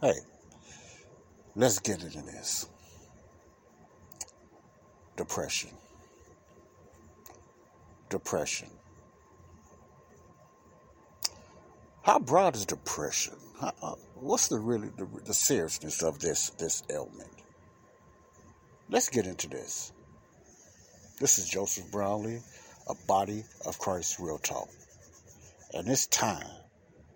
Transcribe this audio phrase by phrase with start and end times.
[0.00, 0.14] Hey,
[1.56, 2.68] let's get into this.
[5.16, 5.70] Depression.
[8.08, 8.68] Depression.
[12.02, 13.34] How broad is depression?
[13.60, 17.28] How, uh, what's the really the, the seriousness of this this ailment?
[18.88, 19.92] Let's get into this.
[21.20, 22.40] This is Joseph Brownlee,
[22.88, 24.68] a body of Christ real talk,
[25.74, 26.46] and it's time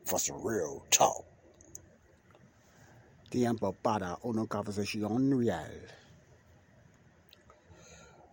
[0.05, 1.25] for some real talk.
[3.31, 5.71] Tiempo para una conversación real.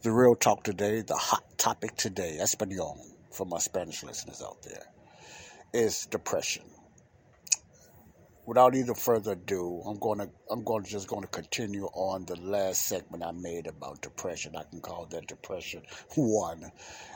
[0.01, 2.97] The real talk today, the hot topic today, Espanol,
[3.31, 4.83] for my Spanish listeners out there,
[5.73, 6.63] is depression.
[8.49, 12.25] Without either further ado, I'm going to I'm going to just going to continue on
[12.25, 14.55] the last segment I made about depression.
[14.55, 15.83] I can call that depression
[16.15, 16.71] one,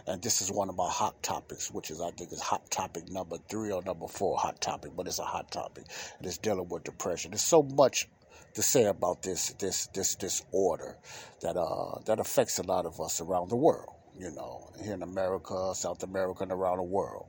[0.06, 3.10] and this is one of my hot topics, which is I think is hot topic
[3.10, 5.86] number three or number four hot topic, but it's a hot topic.
[6.20, 7.32] and It's dealing with depression.
[7.32, 8.08] There's so much
[8.54, 10.98] to say about this this this disorder
[11.42, 13.96] that uh that affects a lot of us around the world.
[14.20, 17.26] You know, here in America, South America, and around the world.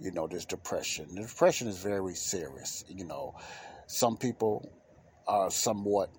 [0.00, 1.14] You know, this depression.
[1.14, 2.84] The depression is very serious.
[2.88, 3.34] You know,
[3.86, 4.72] some people
[5.26, 6.10] are somewhat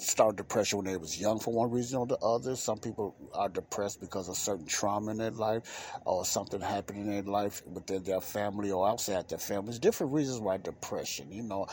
[0.00, 2.56] start depression when they was young for one reason or the other.
[2.56, 7.10] Some people are depressed because of certain trauma in their life or something happened in
[7.10, 9.66] their life within their family or outside their family.
[9.66, 11.66] There's different reasons why depression, you know,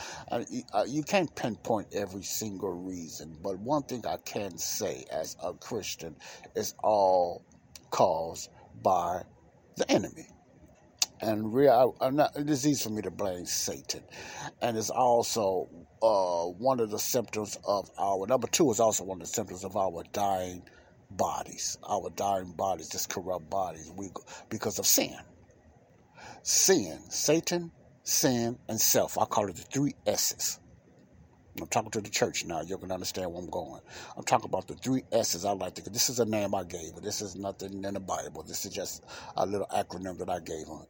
[0.50, 5.36] you, uh, you can't pinpoint every single reason, but one thing I can say as
[5.42, 6.16] a Christian
[6.54, 7.44] is all
[7.90, 8.50] caused
[8.82, 9.22] by
[9.76, 10.28] the enemy
[11.20, 14.02] and real, I'm not, it's easy for me to blame Satan,
[14.62, 15.68] and it's also
[16.02, 19.64] uh, one of the symptoms of our number two is also one of the symptoms
[19.64, 20.62] of our dying
[21.10, 24.10] bodies, our dying bodies, this corrupt bodies, we
[24.48, 25.16] because of sin,
[26.42, 29.18] sin, Satan, sin, and self.
[29.18, 30.60] I call it the three S's.
[31.60, 32.62] I'm talking to the church now.
[32.62, 33.80] You can understand where I'm going.
[34.16, 35.44] I'm talking about the three S's.
[35.44, 35.90] I like to.
[35.90, 36.94] This is a name I gave.
[37.02, 38.44] This is nothing in the Bible.
[38.46, 39.04] This is just
[39.36, 40.84] a little acronym that I gave them.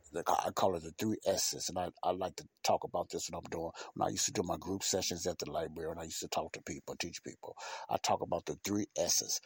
[0.46, 3.38] I call it the three S's, and I, I like to talk about this when
[3.38, 3.70] I'm doing.
[3.94, 6.28] When I used to do my group sessions at the library, and I used to
[6.28, 7.56] talk to people, teach people.
[7.90, 9.40] I talk about the three S's.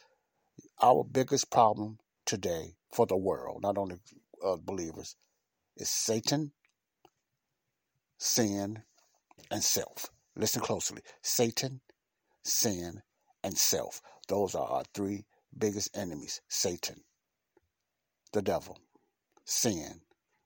[0.82, 3.96] Our biggest problem today for the world, not only
[4.44, 5.16] uh, believers,
[5.76, 6.52] is Satan,
[8.18, 8.82] sin,
[9.50, 10.10] and self.
[10.34, 11.81] Listen closely Satan,
[12.43, 13.03] sin,
[13.44, 14.00] and self.
[14.28, 15.25] Those are our three
[15.56, 17.04] biggest enemies Satan,
[18.32, 18.78] the devil,
[19.44, 20.00] sin,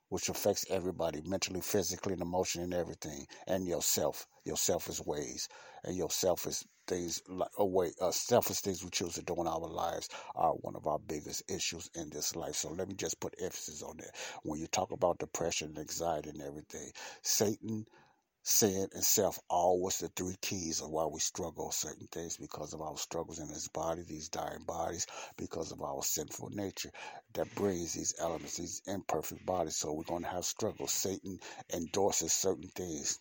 [0.09, 5.49] which affects everybody mentally, physically, and emotionally, and everything, and yourself, your selfish ways,
[5.85, 9.69] and your selfish things, like away, uh, selfish things we choose to do in our
[9.69, 12.55] lives are one of our biggest issues in this life.
[12.55, 14.15] So let me just put emphasis on that.
[14.43, 16.91] When you talk about depression and anxiety and everything,
[17.23, 17.87] Satan
[18.49, 22.81] sin and self always the three keys of why we struggle certain things because of
[22.81, 25.05] our struggles in this body, these dying bodies,
[25.37, 26.93] because of our sinful nature
[27.35, 29.77] that brings these elements, these imperfect bodies.
[29.77, 30.93] So we're going to have struggles.
[30.93, 31.41] Satan
[31.75, 33.19] endorses certain things.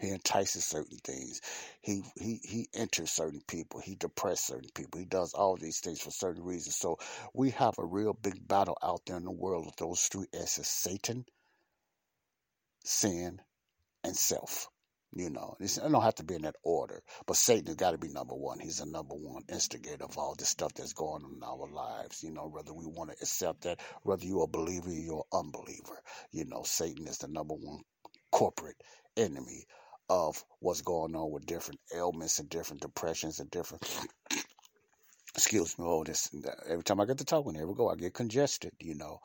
[0.00, 1.40] He entices certain things.
[1.80, 3.78] He he he enters certain people.
[3.78, 4.98] He depresses certain people.
[4.98, 6.74] He does all these things for certain reasons.
[6.74, 6.98] So
[7.32, 10.66] we have a real big battle out there in the world with those three S's:
[10.66, 11.26] Satan,
[12.84, 13.40] sin,
[14.04, 14.68] and self.
[15.16, 17.98] You know, it don't have to be in that order, but Satan has got to
[17.98, 18.58] be number one.
[18.58, 22.24] He's the number one instigator of all this stuff that's going on in our lives.
[22.24, 25.38] You know, whether we want to accept that, whether you're a believer or you're an
[25.40, 26.02] unbeliever.
[26.32, 27.82] You know, Satan is the number one
[28.32, 28.82] corporate
[29.16, 29.66] enemy
[30.10, 33.84] of what's going on with different ailments and different depressions and different
[35.34, 36.30] excuse me, oh, this
[36.68, 39.18] every time I get to talking, here we go, I get congested, you know,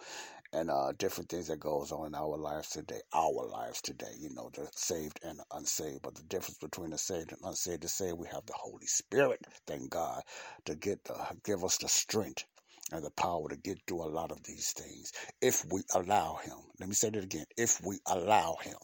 [0.53, 4.29] and uh, different things that goes on in our lives today, our lives today, you
[4.33, 6.01] know, the saved and the unsaved.
[6.01, 9.41] But the difference between the saved and unsaved is saved, we have the Holy Spirit,
[9.67, 10.21] thank God,
[10.65, 11.15] to get the,
[11.45, 12.45] give us the strength
[12.91, 15.11] and the power to get through a lot of these things
[15.41, 16.57] if we allow Him.
[16.79, 18.77] Let me say that again: if we allow Him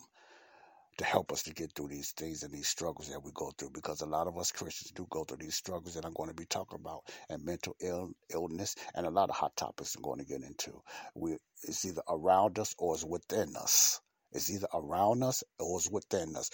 [0.98, 3.72] to help us to get through these things and these struggles that we go through
[3.72, 6.36] because a lot of us Christians do go through these struggles that I'm going to
[6.36, 10.20] be talking about and mental Ill, illness and a lot of hot topics I'm going
[10.20, 10.82] to get into.
[11.16, 14.02] We, it's either around us or it's within us.
[14.32, 16.50] It's either around us or it's within us.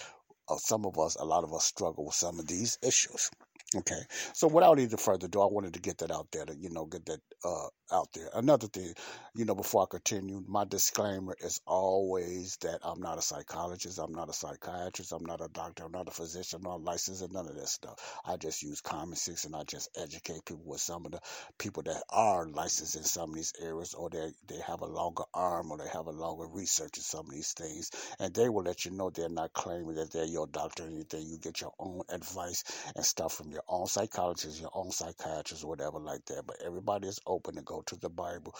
[0.48, 3.30] Uh, some of us, a lot of us struggle with some of these issues.
[3.74, 4.02] Okay,
[4.34, 6.84] so without any further ado, I wanted to get that out there to you know
[6.84, 8.28] get that uh, out there.
[8.34, 8.92] Another thing,
[9.34, 14.12] you know, before I continue, my disclaimer is always that I'm not a psychologist, I'm
[14.12, 17.32] not a psychiatrist, I'm not a doctor, I'm not a physician, I'm not licensed, and
[17.32, 17.98] none of that stuff.
[18.26, 21.20] I just use common sense and I just educate people with some of the
[21.58, 25.24] people that are licensed in some of these areas, or they they have a longer
[25.32, 28.64] arm, or they have a longer research in some of these things, and they will
[28.64, 31.26] let you know they're not claiming that they're your doctor or anything.
[31.26, 32.64] You get your own advice
[32.96, 36.44] and stuff from your your own psychologist, your own psychiatrist, whatever like that.
[36.46, 38.54] But everybody is open to go to the Bible,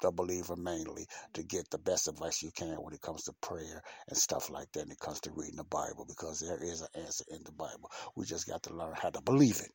[0.00, 3.82] the believer mainly, to get the best advice you can when it comes to prayer
[4.08, 4.82] and stuff like that.
[4.82, 7.90] And it comes to reading the Bible because there is an answer in the Bible.
[8.16, 9.70] We just got to learn how to believe it.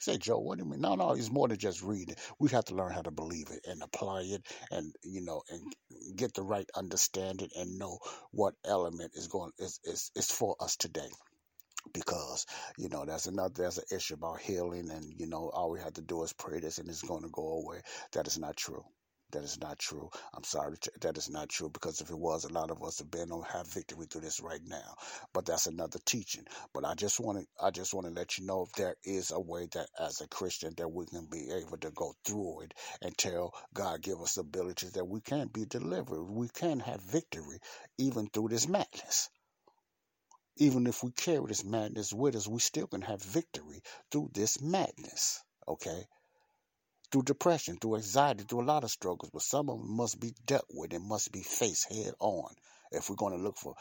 [0.00, 0.80] Say, Joe, what do you mean?
[0.80, 2.16] No, no, it's more than just reading.
[2.38, 5.60] We have to learn how to believe it and apply it and, you know, and
[6.16, 7.98] get the right understanding and know
[8.30, 11.10] what element is going is, is, is for us today
[11.92, 12.46] because
[12.78, 15.94] you know that's another there's an issue about healing and you know all we have
[15.94, 17.80] to do is pray this and it's going to go away
[18.12, 18.84] that is not true
[19.32, 20.10] that is not true.
[20.34, 23.10] I'm sorry, that is not true because if it was, a lot of us have
[23.10, 24.96] been on have victory through this right now.
[25.32, 26.44] But that's another teaching.
[26.74, 29.30] But I just want to, I just want to let you know if there is
[29.30, 32.74] a way that as a Christian that we can be able to go through it
[33.02, 36.24] and tell God give us abilities that we can be delivered.
[36.24, 37.58] We can have victory
[37.98, 39.30] even through this madness
[40.60, 44.60] even if we carry this madness with us, we still can have victory through this
[44.60, 45.42] madness.
[45.66, 46.04] Okay?
[47.10, 50.34] Through depression, through anxiety, through a lot of struggles, but some of them must be
[50.44, 52.54] dealt with and must be faced head on
[52.92, 53.74] if we're going to look for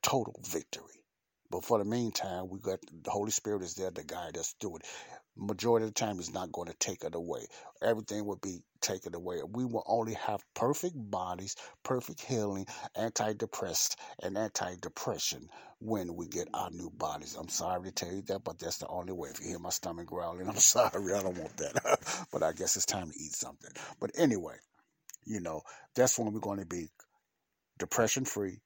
[0.00, 1.02] total victory.
[1.50, 4.76] But for the meantime, we got the Holy Spirit is there to guide us through
[4.76, 4.82] it
[5.38, 7.46] majority of the time is not going to take it away.
[7.82, 9.40] Everything will be taken away.
[9.50, 15.48] We will only have perfect bodies, perfect healing, antidepressed, and anti-depression
[15.80, 17.36] when we get our new bodies.
[17.38, 19.30] I'm sorry to tell you that, but that's the only way.
[19.30, 21.14] If you hear my stomach growling, I'm sorry.
[21.14, 22.26] I don't want that.
[22.32, 23.70] but I guess it's time to eat something.
[24.00, 24.56] But anyway,
[25.24, 25.62] you know,
[25.94, 26.88] that's when we're going to be
[27.78, 28.60] depression free,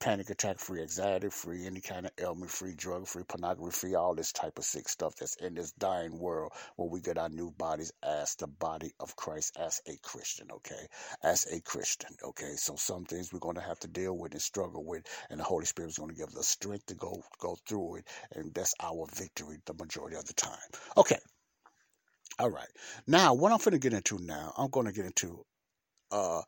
[0.00, 4.14] panic attack free, anxiety free, any kind of ailment free, drug free, pornography free, all
[4.14, 7.50] this type of sick stuff that's in this dying world where we get our new
[7.52, 10.86] bodies as the body of Christ as a Christian, okay?
[11.22, 12.52] As a Christian, okay?
[12.56, 15.44] So some things we're going to have to deal with and struggle with, and the
[15.44, 18.52] Holy Spirit is going to give us the strength to go go through it, and
[18.54, 20.58] that's our victory the majority of the time.
[20.96, 21.18] Okay.
[22.38, 22.68] All right.
[23.06, 25.44] Now, what I'm going to get into now, I'm going to get into
[26.10, 26.42] uh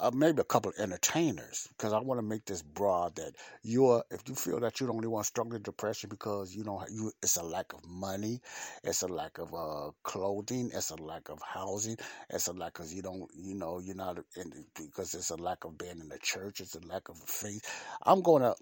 [0.00, 4.02] uh, maybe a couple of entertainers because I want to make this broad that you're
[4.10, 7.12] if you feel that you're the only one struggling with depression because you know you
[7.22, 8.40] it's a lack of money,
[8.82, 11.96] it's a lack of uh, clothing, it's a lack of housing,
[12.30, 15.64] it's a lack of you don't you know you're not in because it's a lack
[15.64, 17.62] of being in the church, it's a lack of faith.
[18.04, 18.54] I'm gonna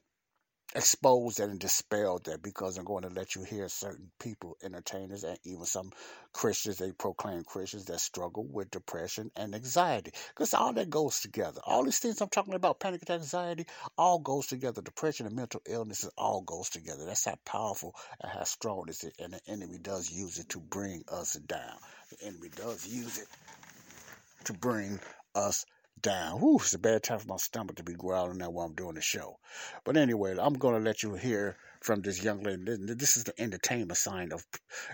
[0.75, 5.25] expose that and dispel that because I'm going to let you hear certain people, entertainers,
[5.25, 5.93] and even some
[6.33, 10.13] Christians, they proclaim Christians that struggle with depression and anxiety.
[10.29, 11.61] Because all that goes together.
[11.67, 13.67] All these things I'm talking about, panic attack, anxiety,
[13.97, 14.83] all goes together.
[14.83, 17.05] Depression and mental illnesses all goes together.
[17.07, 19.11] That's how powerful and how strong it is.
[19.19, 21.77] And the enemy does use it to bring us down.
[22.11, 23.29] The enemy does use it
[24.45, 25.01] to bring
[25.35, 25.65] us
[26.03, 26.41] down.
[26.41, 28.95] Whew, it's a bad time for my stomach to be growling now while I'm doing
[28.95, 29.39] the show.
[29.85, 32.63] But anyway, I'm going to let you hear from this young lady.
[32.67, 34.45] This is the entertainment sign of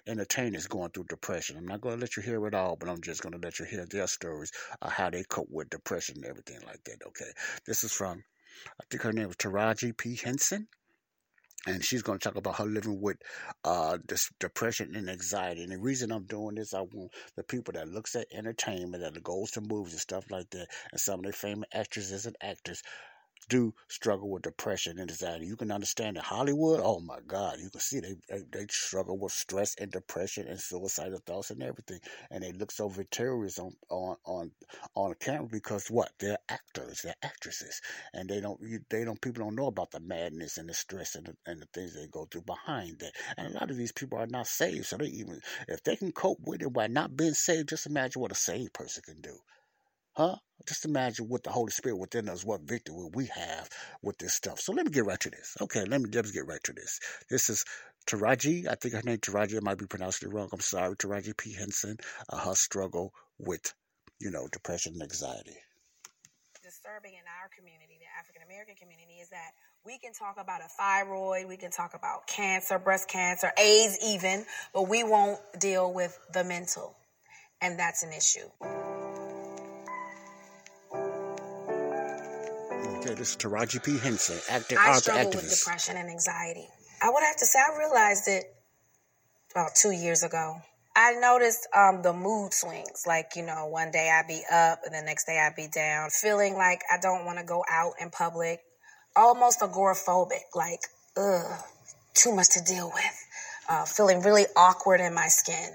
[0.06, 1.56] entertainers going through depression.
[1.56, 3.58] I'm not going to let you hear it all, but I'm just going to let
[3.58, 4.52] you hear their stories
[4.82, 7.02] of how they cope with depression and everything like that.
[7.06, 7.30] Okay.
[7.66, 8.22] This is from,
[8.80, 10.16] I think her name was Taraji P.
[10.16, 10.68] Henson
[11.66, 13.16] and she's going to talk about her living with
[13.64, 15.62] uh, this depression and anxiety.
[15.62, 19.22] And the reason I'm doing this, I want the people that looks at entertainment, that
[19.22, 22.82] goes to movies and stuff like that, and some of the famous actresses and actors
[23.48, 25.46] do struggle with depression and anxiety.
[25.46, 29.18] You can understand in Hollywood, oh my God, you can see they, they, they struggle
[29.18, 33.72] with stress and depression and suicidal thoughts and everything, and they look so victorious on
[33.90, 34.50] on on
[34.94, 36.12] on camera because what?
[36.18, 37.80] They're actors, they're actresses,
[38.12, 41.14] and they don't you, they don't people don't know about the madness and the stress
[41.14, 43.12] and the, and the things they go through behind that.
[43.36, 46.12] And a lot of these people are not saved, so they even if they can
[46.12, 49.38] cope with it by not being saved, just imagine what a saved person can do.
[50.16, 50.36] Huh?
[50.66, 53.68] Just imagine what the Holy Spirit within us, what victory we have
[54.00, 54.60] with this stuff.
[54.60, 55.56] So let me get right to this.
[55.60, 57.00] Okay, let me just get right to this.
[57.28, 57.64] This is
[58.06, 58.68] Taraji.
[58.68, 59.56] I think her name Taraji.
[59.56, 60.48] I might be pronouncing it wrong.
[60.52, 60.94] I'm sorry.
[60.96, 61.52] Taraji P.
[61.52, 61.96] Henson.
[62.30, 63.74] Uh, her struggle with,
[64.20, 65.56] you know, depression and anxiety.
[66.62, 69.50] Disturbing in our community, the African American community, is that
[69.84, 74.46] we can talk about a thyroid, we can talk about cancer, breast cancer, AIDS, even,
[74.72, 76.96] but we won't deal with the mental.
[77.60, 78.93] And that's an issue.
[83.04, 83.98] This is Taraji P.
[83.98, 85.34] Henson, actor, I author, struggle activist.
[85.34, 86.66] with depression and anxiety.
[87.02, 88.44] I would have to say I realized it
[89.52, 90.56] about two years ago.
[90.96, 93.04] I noticed um, the mood swings.
[93.06, 96.08] Like, you know, one day I'd be up and the next day I'd be down,
[96.10, 98.60] feeling like I don't want to go out in public,
[99.14, 100.80] almost agoraphobic, like,
[101.18, 101.60] ugh,
[102.14, 103.26] too much to deal with,
[103.68, 105.72] uh, feeling really awkward in my skin,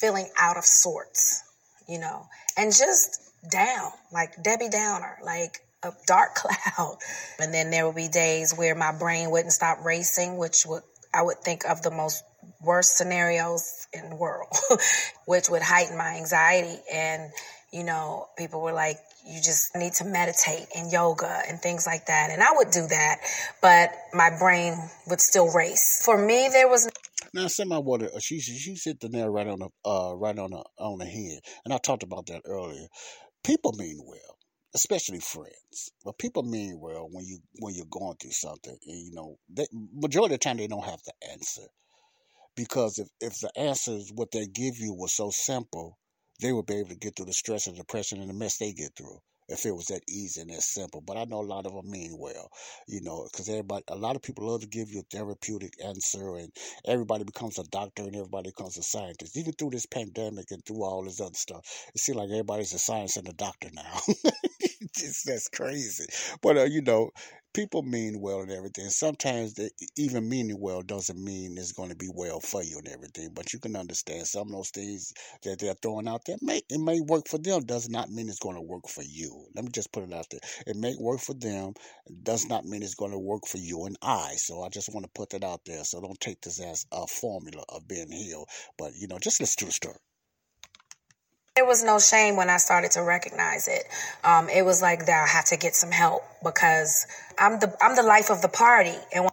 [0.00, 1.44] feeling out of sorts,
[1.88, 3.20] you know, and just
[3.52, 6.98] down, like Debbie Downer, like a dark cloud.
[7.38, 10.82] And then there would be days where my brain wouldn't stop racing, which would
[11.14, 12.22] I would think of the most
[12.62, 14.48] worst scenarios in the world,
[15.26, 16.78] which would heighten my anxiety.
[16.92, 17.30] And,
[17.72, 22.06] you know, people were like, you just need to meditate and yoga and things like
[22.06, 22.30] that.
[22.30, 23.16] And I would do that,
[23.62, 24.74] but my brain
[25.08, 26.02] would still race.
[26.04, 26.88] For me, there was
[27.34, 30.64] Now, semi water, she she hit the nail right on the uh right on the
[30.78, 32.86] on the head, and I talked about that earlier.
[33.42, 34.35] People mean well,
[34.74, 38.76] especially friends, but people mean well when you when you're going through something.
[38.86, 41.66] And, you know, they, majority of the time they don't have the answer
[42.56, 45.98] because if if the answers what they give you was so simple,
[46.40, 48.72] they would be able to get through the stress and depression and the mess they
[48.72, 49.18] get through
[49.48, 51.00] if it was that easy and that simple.
[51.00, 52.50] But I know a lot of them mean well,
[52.88, 56.36] you know, because everybody, a lot of people love to give you a therapeutic answer,
[56.36, 56.50] and
[56.84, 59.36] everybody becomes a doctor and everybody becomes a scientist.
[59.36, 62.78] Even through this pandemic and through all this other stuff, it seems like everybody's a
[62.78, 64.00] science and a doctor now.
[64.98, 66.06] It's- that's crazy.
[66.42, 67.10] But uh, you know,
[67.54, 68.88] people mean well and everything.
[68.90, 69.54] Sometimes
[69.96, 73.30] even meaning well doesn't mean it's going to be well for you and everything.
[73.34, 75.12] But you can understand some of those things
[75.42, 76.36] that they're throwing out there.
[76.42, 79.46] May it may work for them, does not mean it's going to work for you.
[79.54, 80.40] Let me just put it out there.
[80.66, 81.74] It may work for them,
[82.22, 84.34] does not mean it's going to work for you and I.
[84.36, 85.84] So I just want to put that out there.
[85.84, 88.48] So don't take this as a formula of being healed.
[88.78, 89.96] But you know, just listen to the story.
[91.56, 93.84] There was no shame when I started to recognize it.
[94.24, 97.06] Um, it was like that I had to get some help because
[97.38, 99.32] I'm the I'm the life of the party, and when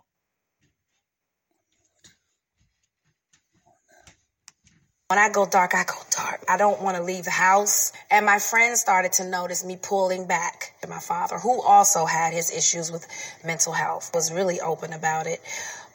[5.09, 6.43] when I go dark, I go dark.
[6.49, 7.93] I don't want to leave the house.
[8.11, 10.73] And my friends started to notice me pulling back.
[10.89, 13.07] My father, who also had his issues with
[13.45, 15.41] mental health, was really open about it,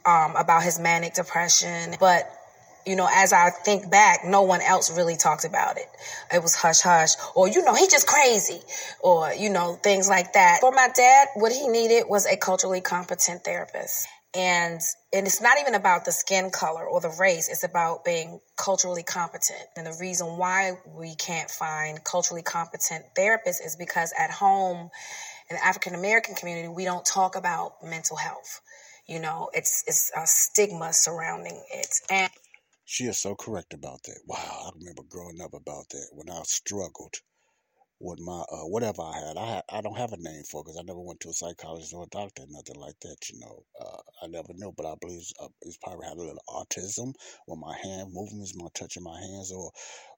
[0.06, 1.96] um, about his manic depression.
[2.00, 2.30] But
[2.88, 5.86] you know, as I think back, no one else really talked about it.
[6.32, 8.60] It was hush hush, or, you know, he just crazy,
[9.02, 10.60] or, you know, things like that.
[10.62, 14.08] For my dad, what he needed was a culturally competent therapist.
[14.34, 14.80] And,
[15.12, 17.48] and it's not even about the skin color or the race.
[17.48, 19.60] It's about being culturally competent.
[19.76, 24.90] And the reason why we can't find culturally competent therapists is because at home,
[25.50, 28.60] in the African American community, we don't talk about mental health.
[29.06, 32.00] You know, it's, it's a stigma surrounding it.
[32.10, 32.30] And
[32.90, 34.22] She is so correct about that.
[34.26, 37.14] Wow, I remember growing up about that when I struggled
[38.00, 39.36] with my uh, whatever I had.
[39.36, 41.94] I had, I don't have a name for because I never went to a psychologist
[41.94, 43.18] or a doctor, nothing like that.
[43.30, 46.22] You know, uh, I never knew, but I believe it's, uh, it's probably had a
[46.22, 47.14] little autism
[47.46, 49.72] with my hand movements, my touching my hands, or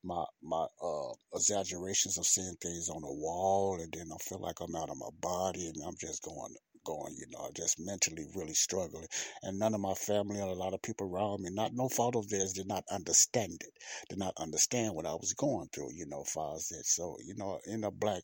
[0.04, 4.60] my my uh, exaggerations of seeing things on the wall, and then I feel like
[4.60, 8.54] I'm out of my body, and I'm just going going, you know, just mentally really
[8.54, 9.06] struggling.
[9.42, 12.16] And none of my family and a lot of people around me, not no fault
[12.16, 13.72] of theirs, did not understand it.
[14.08, 16.86] Did not understand what I was going through, you know, far as that.
[16.86, 18.22] So, you know, in a black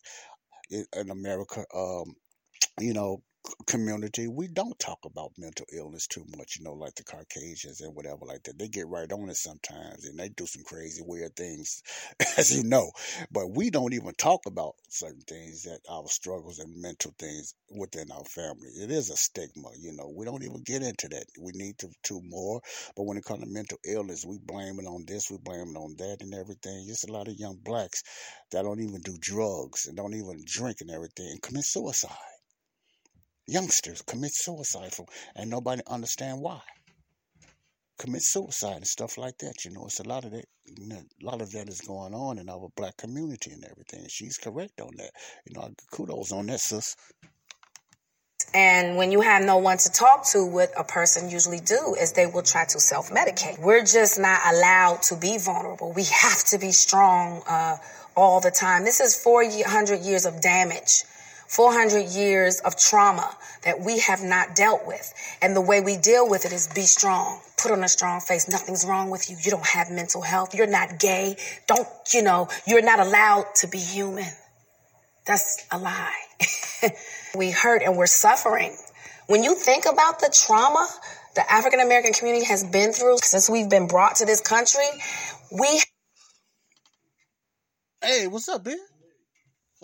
[0.70, 2.14] in, in America, um,
[2.80, 3.22] you know,
[3.67, 7.95] community, we don't talk about mental illness too much, you know, like the Caucasians and
[7.95, 8.59] whatever like that.
[8.59, 11.83] They get right on it sometimes and they do some crazy, weird things,
[12.38, 12.91] as you know.
[13.31, 18.11] But we don't even talk about certain things that our struggles and mental things within
[18.12, 18.69] our family.
[18.81, 20.12] It is a stigma, you know.
[20.15, 21.26] We don't even get into that.
[21.41, 22.61] We need to, to more.
[22.97, 25.79] But when it comes to mental illness, we blame it on this, we blame it
[25.79, 26.87] on that and everything.
[26.87, 28.03] Just a lot of young blacks
[28.53, 32.36] that don't even do drugs and don't even drink and everything and commit suicide
[33.47, 36.61] youngsters commit suicide from, and nobody understand why.
[37.99, 39.65] Commit suicide and stuff like that.
[39.65, 40.45] You know, it's a lot of that.
[40.67, 44.00] You know, a lot of that is going on in our black community and everything.
[44.00, 45.11] And she's correct on that.
[45.47, 46.97] You know, kudos on that, sis.
[48.55, 52.12] And when you have no one to talk to, what a person usually do is
[52.12, 53.61] they will try to self-medicate.
[53.61, 55.93] We're just not allowed to be vulnerable.
[55.93, 57.76] We have to be strong uh,
[58.17, 58.85] all the time.
[58.85, 61.05] This is 400 years of damage,
[61.49, 65.12] 400 years of trauma that we have not dealt with.
[65.43, 67.41] And the way we deal with it is be strong.
[67.61, 68.49] Put on a strong face.
[68.49, 69.37] Nothing's wrong with you.
[69.43, 70.55] You don't have mental health.
[70.55, 71.37] You're not gay.
[71.67, 74.31] Don't, you know, you're not allowed to be human.
[75.26, 76.15] That's a lie.
[77.37, 78.76] we hurt and we're suffering.
[79.26, 80.87] When you think about the trauma
[81.37, 84.88] the African American community has been through since we've been brought to this country,
[85.53, 85.83] we
[88.03, 88.79] Hey, what's up, man?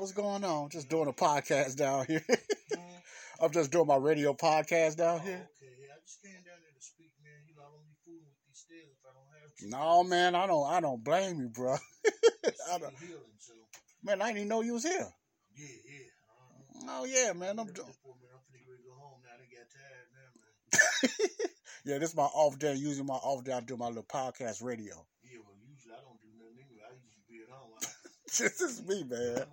[0.02, 0.68] What's going on?
[0.68, 2.25] Just doing a podcast down here.
[3.40, 5.47] I'm just doing my radio podcast down Oh, here.
[5.54, 7.38] okay, yeah, I just came down there to speak, man.
[7.47, 9.71] You know, I don't be fooling with these stairs if I don't have to.
[9.71, 10.66] No, man, I don't.
[10.66, 11.78] I don't blame you, bro.
[12.75, 13.54] I don't, healing, so
[14.02, 15.06] man, I didn't even know you was here.
[15.54, 16.90] yeah, yeah.
[16.90, 17.62] Uh, Oh yeah, man.
[17.62, 17.87] I'm doing.
[17.87, 19.38] this point, man, I'm finna go go home now.
[19.38, 21.30] They got tired now, man.
[21.87, 22.75] yeah, this is my off day.
[22.75, 24.99] Using my off day, I do my little podcast radio.
[25.23, 26.90] Yeah, well, usually I don't do nothing anyway.
[26.90, 27.71] I usually be at home.
[27.78, 27.87] I,
[28.26, 29.47] this is me, man.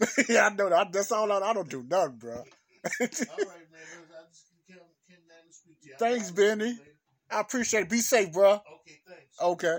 [0.28, 0.92] yeah, I know that.
[0.92, 1.30] That's all.
[1.30, 2.32] I, I don't do nothing, bro.
[2.34, 3.10] All right, man.
[3.10, 5.94] I just came, down to speak to you.
[5.98, 6.78] Thanks, talk to you Benny.
[7.30, 7.88] I appreciate it.
[7.90, 8.52] Be safe, bro.
[8.52, 9.40] Okay, thanks.
[9.40, 9.78] Okay.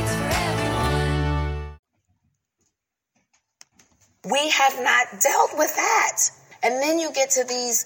[4.29, 6.17] We have not dealt with that.
[6.63, 7.85] And then you get to these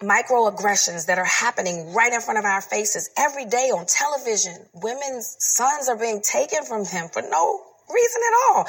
[0.00, 4.54] microaggressions that are happening right in front of our faces every day on television.
[4.72, 7.60] Women's sons are being taken from them for no
[7.92, 8.66] reason at all.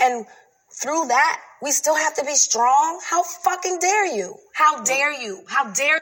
[0.00, 0.26] And
[0.82, 3.00] through that, we still have to be strong.
[3.04, 4.36] How fucking dare you?
[4.54, 5.44] How dare you?
[5.46, 6.00] How dare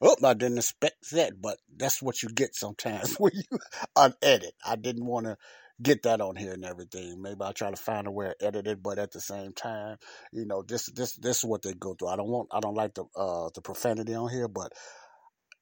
[0.00, 3.58] Oh, I didn't expect that, but that's what you get sometimes when you
[3.96, 4.54] unedit.
[4.64, 5.36] I didn't want to
[5.82, 7.22] get that on here and everything.
[7.22, 9.98] Maybe I'll try to find a way to edit it, but at the same time,
[10.32, 12.08] you know, this this this is what they go through.
[12.08, 14.72] I don't want I don't like the uh the profanity on here, but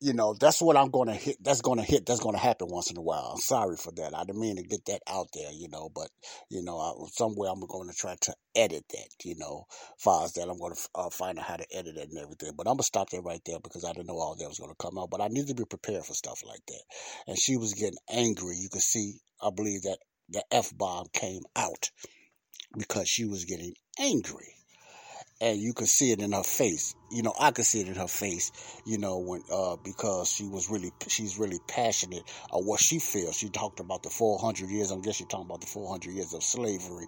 [0.01, 2.99] you know, that's what I'm gonna hit that's gonna hit that's gonna happen once in
[2.99, 3.33] a while.
[3.35, 4.15] I'm sorry for that.
[4.15, 6.09] I didn't mean to get that out there, you know, but
[6.51, 9.65] you know, I, somewhere I'm gonna try to edit that, you know,
[9.99, 12.53] far as that I'm gonna uh, find out how to edit it and everything.
[12.57, 14.75] But I'm gonna stop there right there because I didn't know all that was gonna
[14.79, 15.11] come out.
[15.11, 16.83] But I need to be prepared for stuff like that.
[17.27, 18.57] And she was getting angry.
[18.57, 21.91] You could see, I believe that the f bomb came out
[22.77, 24.57] because she was getting angry
[25.41, 26.95] and you could see it in her face.
[27.11, 28.53] You know, I could see it in her face.
[28.85, 33.37] You know, when uh, because she was really she's really passionate of what she feels.
[33.37, 34.93] She talked about the 400 years.
[34.93, 37.07] I guess she's talking about the 400 years of slavery,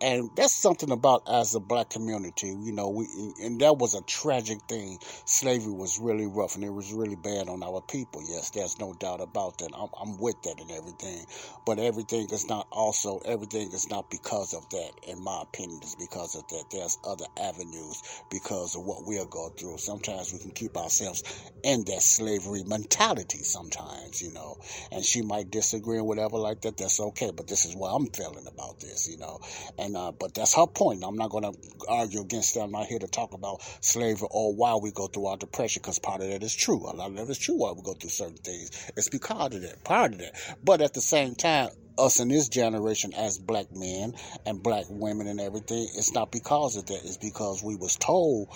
[0.00, 2.48] and that's something about as a black community.
[2.48, 3.06] You know, we
[3.42, 4.98] and that was a tragic thing.
[5.24, 8.22] Slavery was really rough, and it was really bad on our people.
[8.28, 9.70] Yes, there's no doubt about that.
[9.74, 11.24] I'm, I'm with that and everything,
[11.66, 14.90] but everything is not also everything is not because of that.
[15.06, 16.64] In my opinion, is because of that.
[16.70, 19.78] There's other avenues because of what we are going through.
[19.78, 21.24] Sometimes we can keep ourselves
[21.62, 23.38] in that slavery mentality.
[23.42, 24.56] Sometimes, you know,
[24.92, 26.76] and she might disagree or whatever like that.
[26.76, 29.40] That's okay, but this is what I'm feeling about this, you know.
[29.78, 31.02] And uh, but that's her point.
[31.06, 31.52] I'm not to
[31.88, 32.60] argue against that.
[32.60, 35.98] I'm not here to talk about slavery or why we go through our depression because
[35.98, 36.78] part of that is true.
[36.78, 38.92] A lot of that is true why we go through certain things.
[38.96, 40.34] It's because of that, part of that.
[40.62, 44.14] But at the same time, us in this generation as black men
[44.46, 47.00] and black women and everything, it's not because of that.
[47.04, 48.48] It's because we was told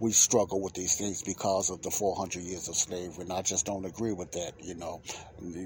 [0.00, 3.24] we struggle with these things because of the 400 years of slavery.
[3.24, 5.02] And I just don't agree with that, you know.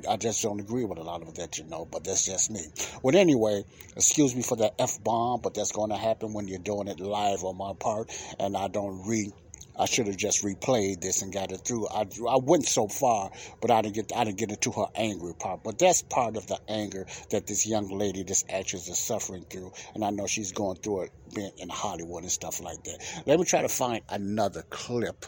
[0.08, 2.66] I just don't agree with a lot of that, you know, but that's just me.
[3.02, 3.64] Well, anyway,
[3.96, 6.98] excuse me for that F bomb, but that's going to happen when you're doing it
[7.00, 9.32] live on my part and I don't read.
[9.76, 11.88] I should have just replayed this and got it through.
[11.88, 15.34] I, I went so far, but I didn't get I didn't get into her angry
[15.34, 15.62] part.
[15.64, 19.72] But that's part of the anger that this young lady, this actress, is suffering through,
[19.94, 23.22] and I know she's going through it being in Hollywood and stuff like that.
[23.26, 25.26] Let me try to find another clip.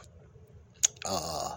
[1.04, 1.56] Uh,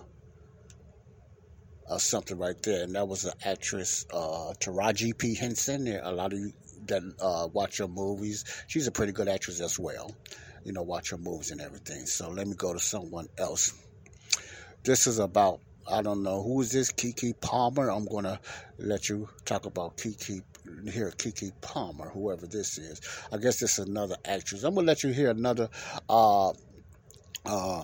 [1.98, 5.88] something right there, and that was the actress uh, Taraji P Henson.
[5.88, 6.54] A lot of you
[6.86, 10.16] that uh, watch her movies, she's a pretty good actress as well
[10.64, 12.06] you know, watch your moves and everything.
[12.06, 13.74] So let me go to someone else.
[14.84, 15.60] This is about,
[15.92, 16.92] I don't know, who is this?
[16.92, 17.90] Keke Palmer.
[17.90, 18.40] I'm to
[18.78, 20.42] let you talk about Keke,
[20.92, 23.02] hear Keke Palmer, whoever this is.
[23.32, 24.64] I guess this is another actress.
[24.64, 25.70] I'm to let you hear another,
[26.10, 26.54] uh,
[27.46, 27.84] uh,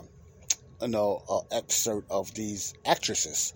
[0.81, 3.53] you know, uh, excerpt of these actresses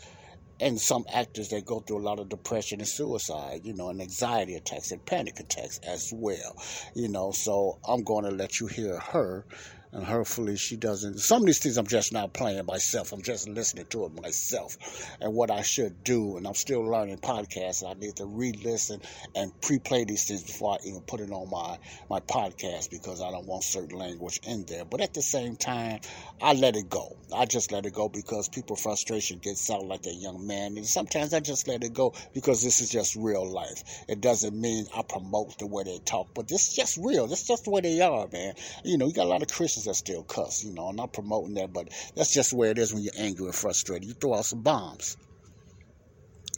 [0.59, 4.01] and some actors that go through a lot of depression and suicide, you know, and
[4.01, 6.55] anxiety attacks and panic attacks as well,
[6.95, 7.31] you know.
[7.31, 9.45] So I'm going to let you hear her,
[9.91, 11.19] and hopefully she doesn't.
[11.19, 13.11] Some of these things I'm just not playing myself.
[13.11, 14.77] I'm just listening to it myself,
[15.19, 16.37] and what I should do.
[16.37, 17.87] And I'm still learning podcasts.
[17.87, 19.01] I need to re-listen
[19.35, 21.77] and pre-play these things before I even put it on my
[22.09, 24.85] my podcast because I don't want certain language in there.
[24.85, 26.01] But at the same time,
[26.41, 27.15] I let it go.
[27.35, 30.85] I just let it go because people frustration gets out like a young man, and
[30.85, 33.83] sometimes I just let it go because this is just real life.
[34.07, 37.27] It doesn't mean I promote the way they talk, but this is just real.
[37.27, 38.53] This is just the way they are, man.
[38.83, 40.63] You know, you got a lot of Christians that still cuss.
[40.63, 43.45] You know, I'm not promoting that, but that's just where it is when you're angry
[43.45, 44.07] and frustrated.
[44.07, 45.17] You throw out some bombs.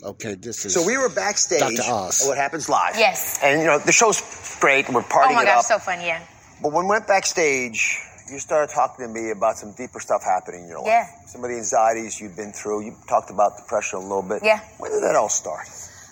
[0.03, 1.83] Okay, this is So we were backstage Dr.
[1.91, 2.23] Oz.
[2.25, 2.95] What Happens Live.
[2.97, 3.39] Yes.
[3.43, 4.21] And, you know, the show's
[4.59, 4.89] great.
[4.89, 6.23] We're partying Oh my it gosh, so fun, yeah.
[6.61, 7.99] But when we went backstage,
[8.31, 10.87] you started talking to me about some deeper stuff happening in your life.
[10.87, 11.05] Yeah.
[11.27, 12.85] Some of the anxieties you've been through.
[12.85, 14.41] You talked about depression a little bit.
[14.43, 14.59] Yeah.
[14.79, 15.67] When did that all start?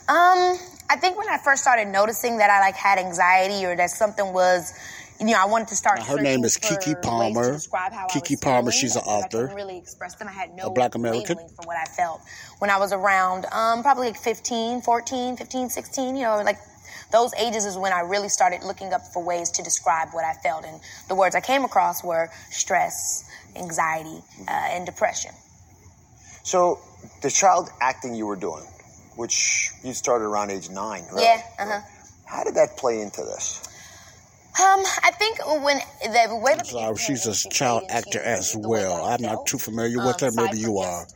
[0.07, 0.57] Um,
[0.89, 4.33] I think when I first started noticing that I like had anxiety or that something
[4.33, 4.73] was,
[5.19, 5.99] you know, I wanted to start.
[5.99, 7.51] Now, her name is Keke for ways to Palmer.
[7.53, 9.41] describe how I Keke Palmer, she's an because I author.
[9.47, 10.27] couldn't really express them.
[10.27, 11.37] I had no A black American.
[11.37, 12.21] labeling for what I felt
[12.59, 16.15] when I was around, um, probably like 15, 14, 15, 16.
[16.15, 16.57] You know, like
[17.11, 20.33] those ages is when I really started looking up for ways to describe what I
[20.41, 25.31] felt, and the words I came across were stress, anxiety, uh, and depression.
[26.43, 26.79] So
[27.21, 28.63] the child acting you were doing,
[29.15, 31.23] which you started around age nine, right?
[31.23, 31.41] Yeah.
[31.59, 31.81] Uh huh.
[32.25, 33.61] How did that play into this?
[34.59, 39.05] Um, I think when the way that So she's a child actor as well.
[39.05, 40.27] I'm not too familiar with her.
[40.27, 41.07] Um, Maybe you are.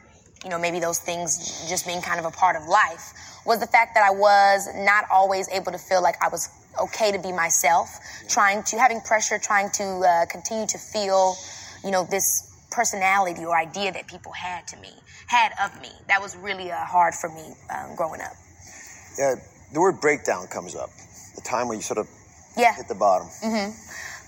[0.45, 3.11] you know, maybe those things just being kind of a part of life
[3.45, 6.47] was the fact that I was not always able to feel like I was
[6.81, 7.89] okay to be myself,
[8.29, 11.35] trying to, having pressure, trying to uh, continue to feel,
[11.83, 14.89] you know, this personality or idea that people had to me,
[15.27, 15.89] had of me.
[16.07, 17.43] That was really uh, hard for me
[17.75, 18.33] um, growing up.
[19.19, 19.35] Yeah,
[19.73, 20.89] the word breakdown comes up.
[21.35, 22.07] The time when you sort of
[22.57, 22.75] Yeah.
[22.75, 23.27] hit the bottom.
[23.41, 23.71] Mm-hmm.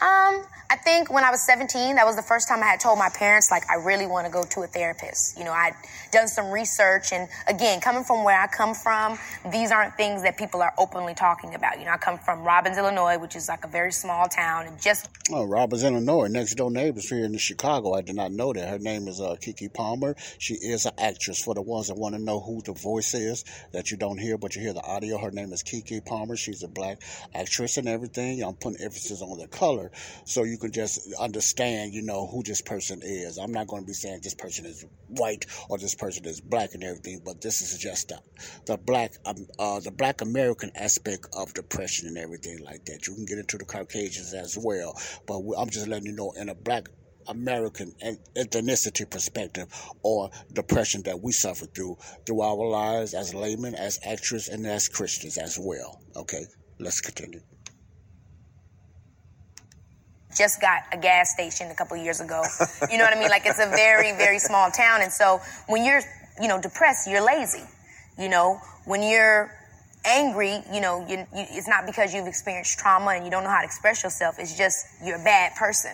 [0.02, 2.98] Um, I think when I was 17, that was the first time I had told
[3.00, 5.38] my parents, like, I really want to go to a therapist.
[5.38, 5.74] You know, I'd
[6.12, 9.18] done some research, and again, coming from where I come from,
[9.52, 11.80] these aren't things that people are openly talking about.
[11.80, 14.82] You know, I come from Robbins, Illinois, which is like a very small town, and
[14.82, 17.94] just Oh, Robbins, Illinois, next door neighbors here in Chicago.
[17.94, 18.70] I did not know that.
[18.70, 20.16] Her name is uh, Keke Palmer.
[20.38, 21.44] She is an actress.
[21.44, 24.38] For the ones that want to know who the voice is that you don't hear,
[24.38, 26.36] but you hear the audio, her name is Keke Palmer.
[26.36, 27.02] She's a black
[27.34, 28.44] actress and everything.
[28.44, 29.85] I'm putting emphasis on the color
[30.26, 33.38] so you can just understand, you know, who this person is.
[33.38, 36.74] I'm not going to be saying this person is white or this person is black
[36.74, 38.20] and everything, but this is just the,
[38.66, 43.08] the black, um, uh, the black American aspect of depression and everything like that.
[43.08, 46.50] You can get into the Caucasians as well, but I'm just letting you know in
[46.50, 46.88] a black
[47.28, 47.94] American
[48.36, 49.68] ethnicity perspective
[50.04, 54.88] or depression that we suffer through through our lives as laymen, as actors, and as
[54.88, 56.02] Christians as well.
[56.16, 56.46] Okay,
[56.80, 57.42] let's continue.
[60.36, 62.44] Just got a gas station a couple years ago.
[62.92, 63.30] You know what I mean?
[63.30, 65.02] Like it's a very, very small town.
[65.02, 66.02] And so when you're,
[66.42, 67.64] you know, depressed, you're lazy.
[68.18, 69.52] You know, when you're
[70.06, 73.50] angry, you know, you, you, it's not because you've experienced trauma and you don't know
[73.50, 74.36] how to express yourself.
[74.40, 75.92] It's just you're a bad person.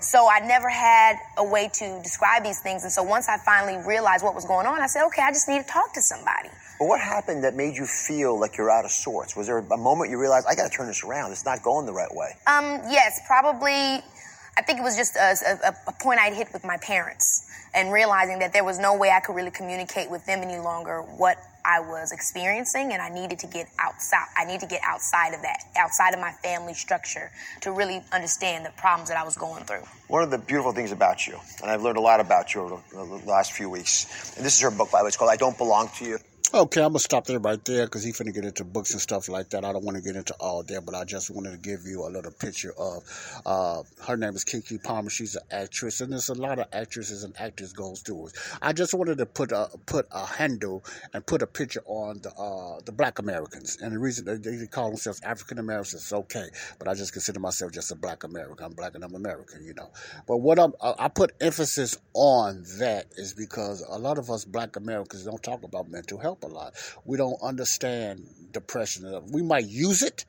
[0.00, 2.82] So I never had a way to describe these things.
[2.82, 5.48] And so once I finally realized what was going on, I said, okay, I just
[5.48, 6.50] need to talk to somebody.
[6.78, 9.36] But what happened that made you feel like you're out of sorts?
[9.36, 11.32] Was there a moment you realized I got to turn this around?
[11.32, 12.32] It's not going the right way.
[12.46, 14.02] Um, yes, probably.
[14.56, 17.92] I think it was just a, a, a point I'd hit with my parents and
[17.92, 21.38] realizing that there was no way I could really communicate with them any longer what
[21.64, 24.26] I was experiencing, and I needed to get outside.
[24.36, 27.30] I need to get outside of that, outside of my family structure,
[27.62, 29.82] to really understand the problems that I was going through.
[30.08, 32.82] One of the beautiful things about you, and I've learned a lot about you over
[32.92, 35.08] the last few weeks, and this is her book, by the way.
[35.08, 36.18] It's called I Don't Belong to You.
[36.54, 39.28] Okay, I'm gonna stop there right there because he's finna get into books and stuff
[39.28, 39.64] like that.
[39.64, 42.06] I don't want to get into all that, but I just wanted to give you
[42.06, 43.02] a little picture of.
[43.44, 45.10] Uh, her name is Keke Palmer.
[45.10, 48.34] She's an actress, and there's a lot of actresses and actors goes through it.
[48.62, 52.32] I just wanted to put a put a handle and put a picture on the
[52.36, 56.46] uh, the Black Americans, and the reason they, they call themselves African Americans is okay,
[56.78, 58.64] but I just consider myself just a Black American.
[58.64, 59.90] I'm Black and I'm American, you know.
[60.28, 64.44] But what I'm, I I put emphasis on that is because a lot of us
[64.44, 66.74] Black Americans don't talk about mental health a lot.
[67.04, 69.22] We don't understand depression.
[69.32, 70.24] We might use it,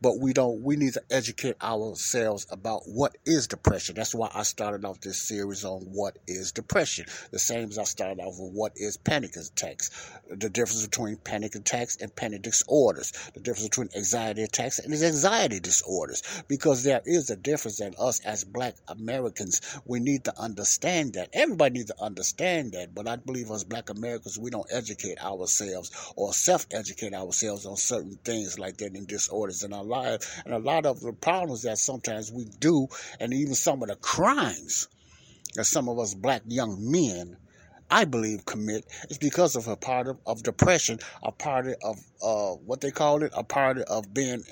[0.00, 0.62] but we don't.
[0.62, 3.96] We need to educate ourselves about what is depression.
[3.96, 7.06] That's why I started off this series on what is depression.
[7.30, 9.90] The same as I started off with what is panic attacks.
[10.30, 13.12] The difference between panic attacks and panic disorders.
[13.34, 16.22] The difference between anxiety attacks and anxiety disorders.
[16.46, 19.60] Because there is a difference in us as Black Americans.
[19.84, 21.30] We need to understand that.
[21.32, 22.94] Everybody needs to understand that.
[22.94, 28.18] But I believe us Black Americans, we don't educate ourselves or self-educate ourselves on certain
[28.24, 30.42] things like that and disorders in our life.
[30.44, 32.88] And a lot of the problems that sometimes we do,
[33.20, 34.88] and even some of the crimes
[35.54, 37.36] that some of us black young men,
[37.90, 42.52] I believe, commit is because of a part of, of depression, a part of uh,
[42.64, 44.44] what they call it, a part of being,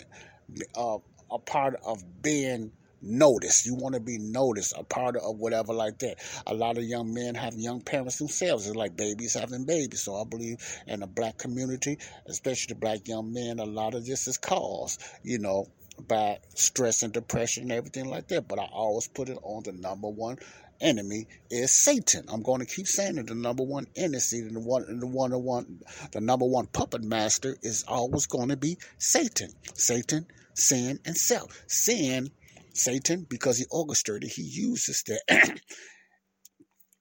[0.74, 0.98] uh,
[1.30, 3.66] a part of being noticed.
[3.66, 6.16] You want to be noticed, a part of whatever like that.
[6.46, 8.66] A lot of young men have young parents themselves.
[8.66, 10.02] It's like babies having babies.
[10.02, 14.06] So I believe in the black community, especially the black young men, a lot of
[14.06, 15.66] this is caused, you know,
[16.08, 18.48] by stress and depression and everything like that.
[18.48, 20.38] But I always put it on the number one
[20.80, 22.24] enemy is Satan.
[22.28, 23.26] I'm going to keep saying it.
[23.26, 25.80] The number one enemy, the one, the one, the one,
[26.12, 29.50] the number one puppet master is always going to be Satan.
[29.74, 31.62] Satan, sin, and self.
[31.66, 32.30] Sin,
[32.76, 35.60] Satan, because he orchestrated, he uses that.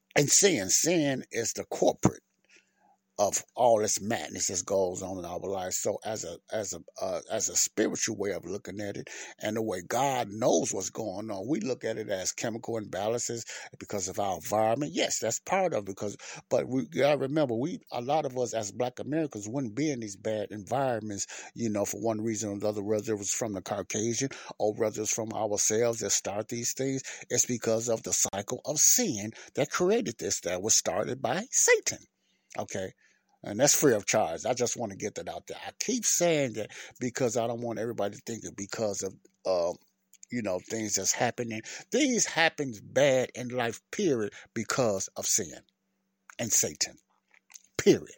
[0.16, 2.24] and sin, sin is the corporate
[3.18, 5.78] of all this madness that goes on in our lives.
[5.78, 9.10] So as a as a uh, as a spiritual way of looking at it,
[9.42, 13.46] and the way God knows what's going on, we look at it as chemical imbalances
[13.80, 14.92] because of our environment.
[14.94, 16.18] Yes, that's part of it because,
[16.50, 20.00] but we gotta remember, we a lot of us as Black Americans wouldn't be in
[20.02, 23.62] these bad environments, you know, for one reason or another, whether it was from the
[23.62, 27.02] Caucasian or whether it's from ourselves that start these things.
[27.30, 30.42] It's because of the cycle of sin that created this.
[30.42, 32.00] That was started by Satan.
[32.58, 32.94] Okay.
[33.46, 34.44] And that's free of charge.
[34.48, 35.58] I just want to get that out there.
[35.66, 39.14] I keep saying that because I don't want everybody to think it because of,
[39.46, 39.74] uh,
[40.32, 41.62] you know, things that's happening.
[41.92, 45.62] Things happen bad in life, period, because of sin
[46.40, 46.96] and Satan.
[47.78, 48.16] Period.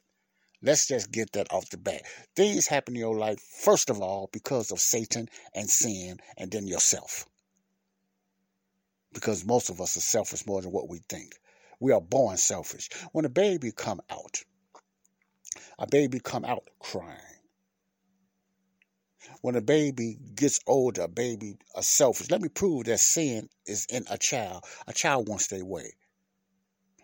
[0.64, 2.04] Let's just get that off the bat.
[2.38, 6.68] Things happen in your life, first of all, because of Satan and sin, and then
[6.68, 7.26] yourself.
[9.14, 11.34] Because most of us are selfish more than what we think.
[11.82, 12.90] We are born selfish.
[13.12, 14.42] When a baby come out,
[15.80, 17.18] a baby come out crying.
[19.42, 22.32] When a baby gets older, a baby are selfish.
[22.32, 24.64] Let me prove that sin is in a child.
[24.88, 25.94] A child wants their way.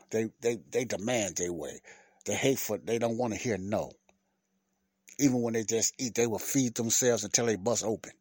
[0.09, 1.81] They they they demand their way.
[2.25, 3.91] They hate for they don't want to hear no.
[5.19, 8.13] Even when they just eat, they will feed themselves until they bust open.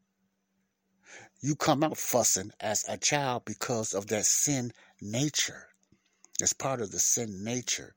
[1.41, 5.69] You come out fussing as a child because of that sin nature.
[6.41, 7.95] It's part of the sin nature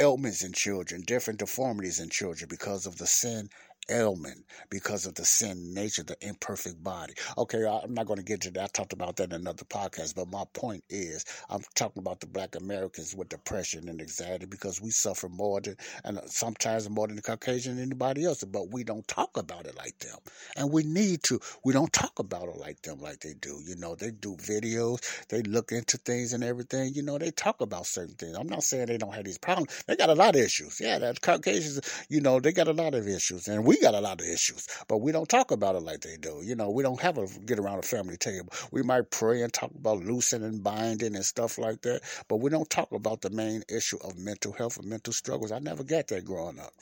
[0.00, 3.48] ailments in children, different deformities in children because of the sin
[3.90, 7.14] ailment, because of the sin nature, the imperfect body.
[7.36, 8.62] Okay, I'm not going to get to that.
[8.62, 12.26] I talked about that in another podcast, but my point is I'm talking about the
[12.26, 17.16] black Americans with depression and anxiety because we suffer more than, and sometimes more than
[17.16, 20.18] the Caucasian anybody else, but we don't talk about it like them.
[20.56, 21.40] And we need to.
[21.64, 23.60] We don't talk about it like them like they do.
[23.66, 26.94] You know, they do videos, they look into things and everything.
[26.94, 28.36] You know, they talk about certain things.
[28.36, 29.84] I'm not saying they don't have these problems.
[29.86, 30.80] They got a lot of issues.
[30.80, 33.48] Yeah, that Caucasians, you know, they got a lot of issues.
[33.48, 36.16] And we got a lot of issues, but we don't talk about it like they
[36.16, 36.40] do.
[36.42, 38.52] You know, we don't have a get around a family table.
[38.72, 42.50] We might pray and talk about loosening and binding and stuff like that, but we
[42.50, 45.52] don't talk about the main issue of mental health and mental struggles.
[45.52, 46.72] I never got that growing up.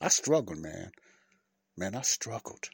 [0.00, 0.90] I struggled, man.
[1.76, 2.68] Man, I struggled.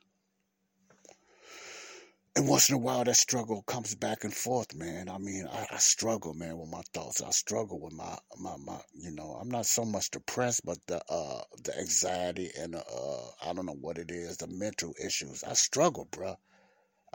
[2.37, 5.09] And once in a while, that struggle comes back and forth, man.
[5.09, 7.23] I mean, I, I struggle, man, with my thoughts.
[7.23, 11.03] I struggle with my, my, my, you know, I'm not so much depressed, but the,
[11.11, 15.45] uh, the anxiety and, uh, I don't know what it is, the mental issues.
[15.45, 16.37] I struggle, bruh.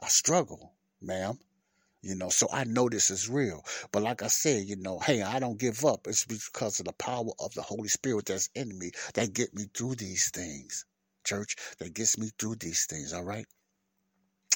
[0.01, 1.39] I struggle, ma'am.
[2.01, 3.65] You know, so I know this is real.
[3.91, 6.07] But like I said, you know, hey, I don't give up.
[6.07, 9.65] It's because of the power of the Holy Spirit that's in me that get me
[9.73, 10.85] through these things.
[11.25, 13.45] Church, that gets me through these things, all right?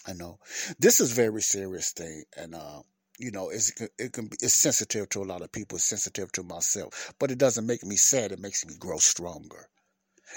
[0.08, 0.40] I know
[0.80, 2.82] this is very serious thing, and uh,
[3.18, 5.78] you know, it's it can be it's sensitive to a lot of people.
[5.78, 8.32] It's sensitive to myself, but it doesn't make me sad.
[8.32, 9.68] It makes me grow stronger.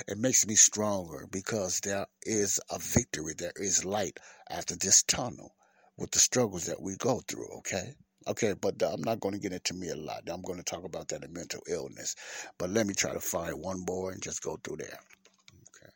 [0.07, 3.35] It makes me stronger because there is a victory.
[3.37, 5.54] There is light after this tunnel
[5.96, 7.48] with the struggles that we go through.
[7.59, 7.94] Okay.
[8.26, 10.28] Okay, but uh, I'm not going to get into me a lot.
[10.28, 12.14] I'm going to talk about that in mental illness.
[12.59, 15.00] But let me try to find one more and just go through there.
[15.76, 15.90] Okay.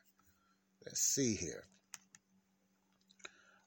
[0.85, 1.63] Let's see here.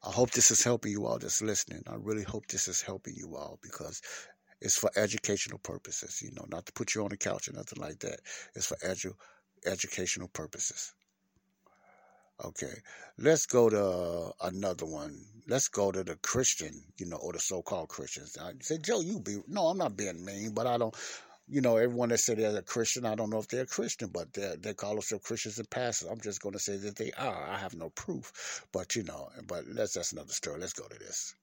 [0.07, 1.83] I hope this is helping you all that's listening.
[1.89, 4.01] I really hope this is helping you all because
[4.61, 7.81] it's for educational purposes, you know, not to put you on the couch or nothing
[7.81, 8.21] like that.
[8.55, 9.17] It's for edu-
[9.67, 10.95] educational purposes.
[12.45, 12.75] Okay,
[13.19, 15.19] let's go to another one.
[15.49, 18.37] Let's go to the Christian, you know, or the so-called Christians.
[18.41, 20.95] I say, Joe, you be no, I'm not being mean, but I don't,
[21.49, 24.09] you know, everyone that say they're a Christian, I don't know if they're a Christian,
[24.09, 26.09] but they they call themselves Christians and pastors.
[26.11, 27.49] I'm just going to say that they are.
[27.49, 30.61] I have no proof, but you know, but that's that's another story.
[30.61, 31.35] Let's go to this.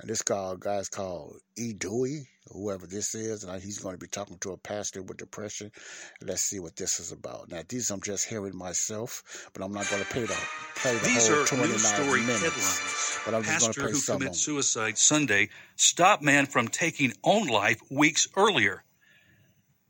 [0.00, 1.72] And this guy, guy's called E.
[1.72, 5.72] Dewey, whoever this is, and he's going to be talking to a pastor with depression.
[6.22, 7.50] Let's see what this is about.
[7.50, 10.38] Now, these I'm just hearing myself, but I'm not going to play the
[10.76, 12.42] play the These whole are 29 news story minutes.
[12.42, 13.20] headlines.
[13.24, 17.12] But I'm just going to Pastor play who commits suicide Sunday stopped man from taking
[17.24, 18.84] own life weeks earlier.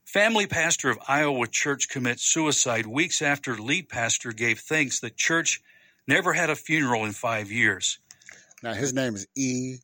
[0.07, 5.61] Family pastor of Iowa Church commits suicide weeks after lead pastor gave thanks that church
[6.07, 7.99] never had a funeral in five years.
[8.63, 9.77] Now, his name is E.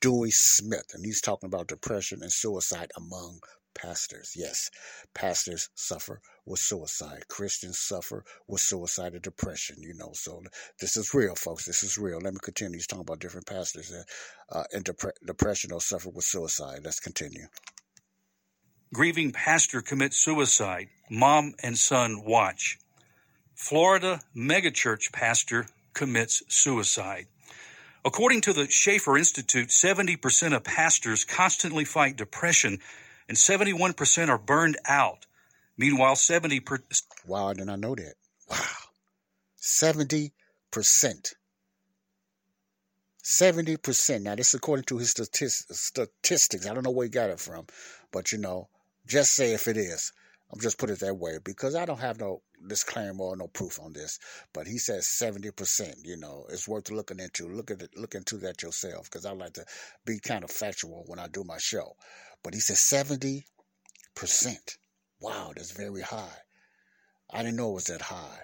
[0.00, 3.40] Dewey Smith, and he's talking about depression and suicide among
[3.74, 4.32] pastors.
[4.36, 4.70] Yes,
[5.14, 7.26] pastors suffer with suicide.
[7.28, 10.10] Christians suffer with suicide and depression, you know.
[10.12, 10.42] So
[10.80, 11.64] this is real, folks.
[11.64, 12.20] This is real.
[12.20, 12.76] Let me continue.
[12.76, 14.04] He's talking about different pastors that
[14.50, 16.80] uh, depre- depression or suffer with suicide.
[16.84, 17.46] Let's continue.
[18.92, 20.88] Grieving pastor commits suicide.
[21.10, 22.78] Mom and son watch.
[23.56, 27.26] Florida megachurch pastor commits suicide.
[28.04, 32.80] According to the Schaeffer Institute, 70% of pastors constantly fight depression
[33.28, 35.26] and 71% are burned out.
[35.78, 36.82] Meanwhile, 70%
[37.26, 38.14] Wow, I did not know that.
[38.50, 38.58] Wow.
[39.60, 40.30] 70%.
[43.24, 44.22] 70%.
[44.22, 46.66] Now, this is according to his statis- statistics.
[46.66, 47.66] I don't know where he got it from,
[48.12, 48.68] but you know,
[49.06, 50.12] just say if it is.
[50.52, 53.80] I'm just put it that way because I don't have no disclaimer or no proof
[53.80, 54.18] on this.
[54.52, 56.04] But he says 70%.
[56.04, 57.48] You know, it's worth looking into.
[57.48, 59.64] Look at it, look into that yourself because I like to
[60.04, 61.96] be kind of factual when I do my show.
[62.42, 63.44] But he says 70%.
[65.20, 66.36] Wow, that's very high.
[67.30, 68.40] I didn't know it was that high,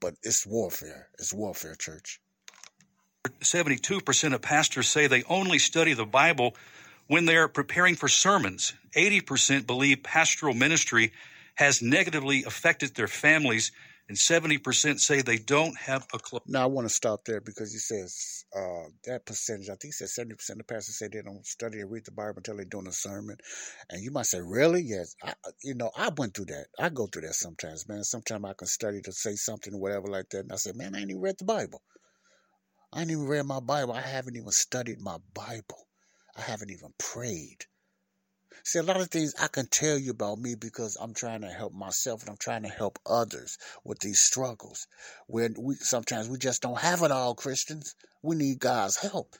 [0.00, 1.08] but it's warfare.
[1.18, 2.20] It's warfare, church.
[3.40, 6.54] 72% of pastors say they only study the Bible
[7.06, 8.74] when they're preparing for sermons.
[8.96, 11.12] 80% believe pastoral ministry
[11.56, 13.72] has negatively affected their families,
[14.08, 16.42] and 70% say they don't have a close.
[16.46, 19.68] Now I want to stop there because he says uh, that percentage.
[19.68, 22.34] I think he seventy percent of pastors say they don't study and read the Bible
[22.38, 23.36] until they're doing a sermon.
[23.90, 24.82] And you might say, "Really?
[24.82, 26.66] Yes." I, you know, I went through that.
[26.78, 28.04] I go through that sometimes, man.
[28.04, 30.94] Sometimes I can study to say something or whatever like that, and I say, "Man,
[30.96, 31.82] I ain't even read the Bible.
[32.92, 33.94] I ain't even read my Bible.
[33.94, 35.88] I haven't even studied my Bible.
[36.36, 37.66] I haven't even prayed."
[38.64, 41.48] See, a lot of things I can tell you about me because I'm trying to
[41.48, 44.86] help myself and I'm trying to help others with these struggles.
[45.26, 47.96] When we sometimes we just don't have it all, Christians.
[48.22, 49.34] We need God's help.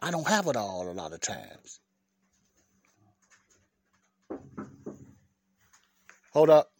[0.00, 1.80] I don't have it all a lot of times.
[6.32, 6.70] Hold up.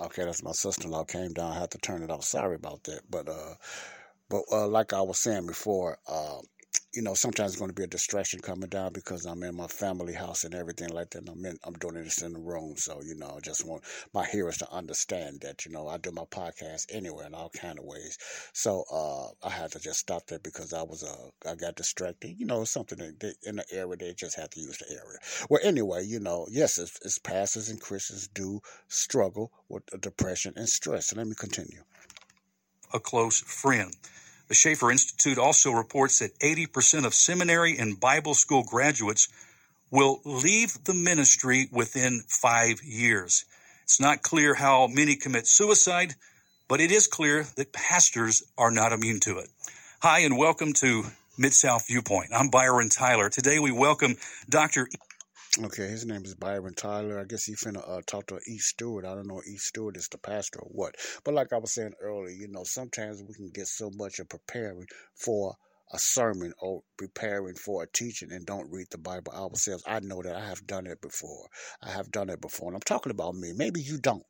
[0.00, 1.52] Okay, that's my sister-in-law came down.
[1.52, 2.24] I had to turn it off.
[2.24, 3.02] Sorry about that.
[3.10, 3.54] But uh,
[4.30, 6.38] but uh, like I was saying before, uh,
[6.94, 9.66] you know, sometimes it's going to be a distraction coming down because I'm in my
[9.68, 11.20] family house and everything like that.
[11.20, 13.84] And I'm in, I'm doing this in the room, so you know, I just want
[14.14, 17.78] my hearers to understand that you know I do my podcast anywhere in all kind
[17.78, 18.18] of ways.
[18.52, 22.36] So uh, I had to just stop there because I was uh, I got distracted.
[22.38, 25.18] You know, something that they, in the area they just had to use the area.
[25.50, 30.68] Well, anyway, you know, yes, it's, it's pastors and Christians do struggle with depression and
[30.68, 31.08] stress.
[31.08, 31.82] So let me continue.
[32.92, 33.94] a close friend.
[34.52, 39.28] The Schaeffer Institute also reports that 80% of seminary and Bible school graduates
[39.90, 43.46] will leave the ministry within five years.
[43.84, 46.16] It's not clear how many commit suicide,
[46.68, 49.48] but it is clear that pastors are not immune to it.
[50.02, 51.04] Hi, and welcome to
[51.38, 52.28] Mid South Viewpoint.
[52.34, 53.30] I'm Byron Tyler.
[53.30, 54.16] Today we welcome
[54.50, 54.86] Dr.
[55.58, 57.20] Okay, his name is Byron Tyler.
[57.20, 58.56] I guess he finna uh, talk to E.
[58.56, 59.04] Stewart.
[59.04, 59.58] I don't know E.
[59.58, 60.94] Stewart is the pastor or what.
[61.24, 64.30] But like I was saying earlier, you know, sometimes we can get so much of
[64.30, 65.54] preparing for
[65.92, 69.84] a sermon or preparing for a teaching and don't read the Bible ourselves.
[69.86, 71.48] I know that I have done it before.
[71.82, 72.68] I have done it before.
[72.68, 73.52] And I'm talking about me.
[73.54, 74.24] Maybe you don't.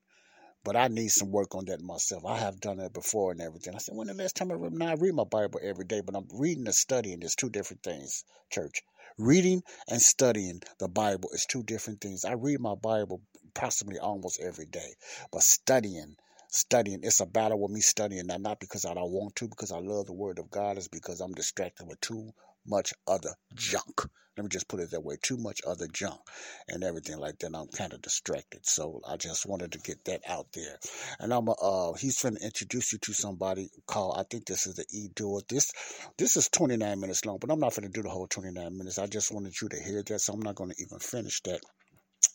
[0.64, 2.24] But I need some work on that myself.
[2.26, 3.76] I have done it before and everything.
[3.76, 4.72] I said, when the last time I read?
[4.72, 7.20] Now I read my Bible every day, but I'm reading and studying.
[7.20, 8.82] There's two different things, church.
[9.18, 12.24] Reading and studying the Bible is two different things.
[12.24, 13.20] I read my Bible
[13.54, 14.94] possibly almost every day,
[15.30, 16.16] but studying,
[16.48, 18.26] studying, it's a battle with me studying.
[18.26, 20.88] Now, not because I don't want to, because I love the Word of God, it's
[20.88, 22.32] because I'm distracted with too
[22.66, 24.08] much other junk.
[24.36, 26.18] Let me just put it that way too much other junk
[26.66, 27.54] and everything like that.
[27.54, 28.64] I'm kind of distracted.
[28.64, 30.78] So I just wanted to get that out there.
[31.20, 34.76] And I'm, uh, he's going to introduce you to somebody called, I think this is
[34.76, 35.42] the E Dewey.
[35.48, 35.70] This,
[36.16, 38.98] this is 29 minutes long, but I'm not going to do the whole 29 minutes.
[38.98, 40.20] I just wanted you to hear that.
[40.20, 41.60] So I'm not going to even finish that.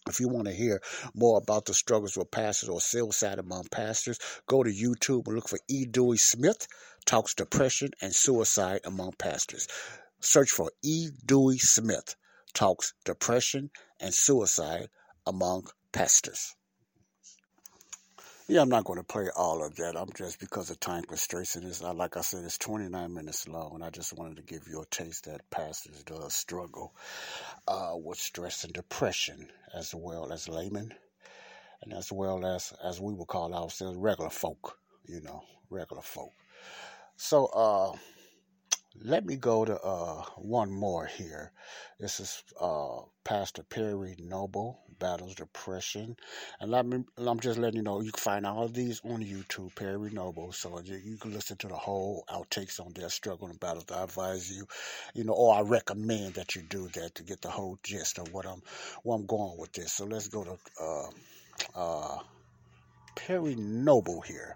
[0.07, 0.81] If you want to hear
[1.15, 5.49] more about the struggles with pastors or suicide among pastors, go to YouTube and look
[5.49, 5.85] for E.
[5.85, 6.67] Dewey Smith
[7.07, 9.69] Talks Depression and Suicide Among Pastors.
[10.19, 11.09] Search for E.
[11.25, 12.15] Dewey Smith
[12.53, 14.89] Talks Depression and Suicide
[15.25, 16.55] Among Pastors.
[18.49, 19.97] Yeah, I'm not going to play all of that.
[19.97, 21.57] I'm just because of time constraints.
[21.57, 24.43] And it's, uh, like I said, it's 29 minutes long, and I just wanted to
[24.43, 26.95] give you a taste that pastors does struggle
[27.67, 30.93] uh, with stress and depression, as well as laymen,
[31.83, 34.77] and as well as as we would call ourselves regular folk.
[35.05, 36.31] You know, regular folk.
[37.17, 37.97] So, uh,
[39.03, 41.51] let me go to uh, one more here.
[41.99, 46.15] This is uh, Pastor Perry Noble battles depression,
[46.59, 49.23] and let me, I'm just letting you know you can find all of these on
[49.23, 53.47] YouTube, Perry Noble, so you, you can listen to the whole outtakes on their struggle
[53.47, 53.85] and battles.
[53.91, 54.67] I advise you,
[55.13, 58.33] you know, or I recommend that you do that to get the whole gist of
[58.33, 58.61] what I'm
[59.03, 59.93] where I'm going with this.
[59.93, 61.09] So let's go to uh,
[61.75, 62.19] uh,
[63.15, 64.55] Perry Noble here.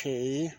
[0.00, 0.50] Okay.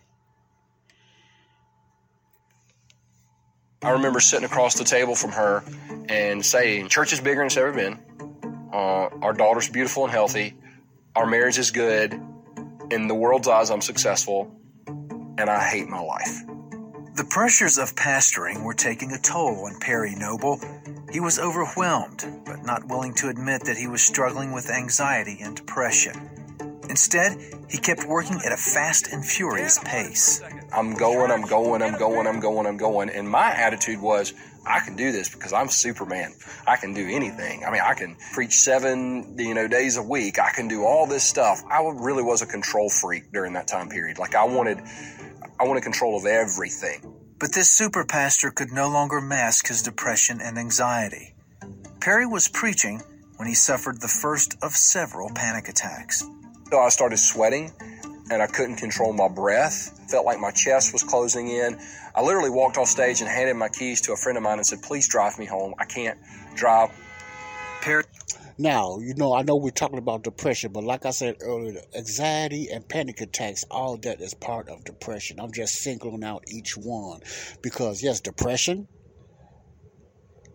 [3.81, 5.63] I remember sitting across the table from her
[6.07, 7.97] and saying, Church is bigger than it's ever been.
[8.71, 10.53] Uh, our daughter's beautiful and healthy.
[11.15, 12.13] Our marriage is good.
[12.91, 14.55] In the world's eyes, I'm successful.
[14.85, 16.43] And I hate my life.
[17.15, 20.61] The pressures of pastoring were taking a toll on Perry Noble.
[21.11, 25.55] He was overwhelmed, but not willing to admit that he was struggling with anxiety and
[25.55, 26.40] depression.
[26.91, 27.37] Instead,
[27.69, 30.41] he kept working at a fast and furious pace.
[30.73, 33.09] I'm going, I'm going, I'm going, I'm going, I'm going.
[33.09, 34.33] And my attitude was,
[34.65, 36.33] I can do this because I'm Superman.
[36.67, 37.63] I can do anything.
[37.63, 40.37] I mean, I can preach seven, you know, days a week.
[40.37, 41.63] I can do all this stuff.
[41.71, 44.19] I really was a control freak during that time period.
[44.19, 44.81] Like I wanted,
[45.61, 47.01] I wanted control of everything.
[47.39, 51.35] But this super pastor could no longer mask his depression and anxiety.
[52.01, 53.01] Perry was preaching
[53.37, 56.21] when he suffered the first of several panic attacks.
[56.71, 57.69] So I started sweating
[58.31, 59.99] and I couldn't control my breath.
[60.09, 61.77] Felt like my chest was closing in.
[62.15, 64.65] I literally walked off stage and handed my keys to a friend of mine and
[64.65, 65.73] said, Please drive me home.
[65.77, 66.17] I can't
[66.55, 66.89] drive.
[67.81, 68.05] Perry.
[68.57, 72.69] Now, you know, I know we're talking about depression, but like I said earlier, anxiety
[72.71, 75.41] and panic attacks, all that is part of depression.
[75.41, 77.19] I'm just singling out each one
[77.61, 78.87] because, yes, depression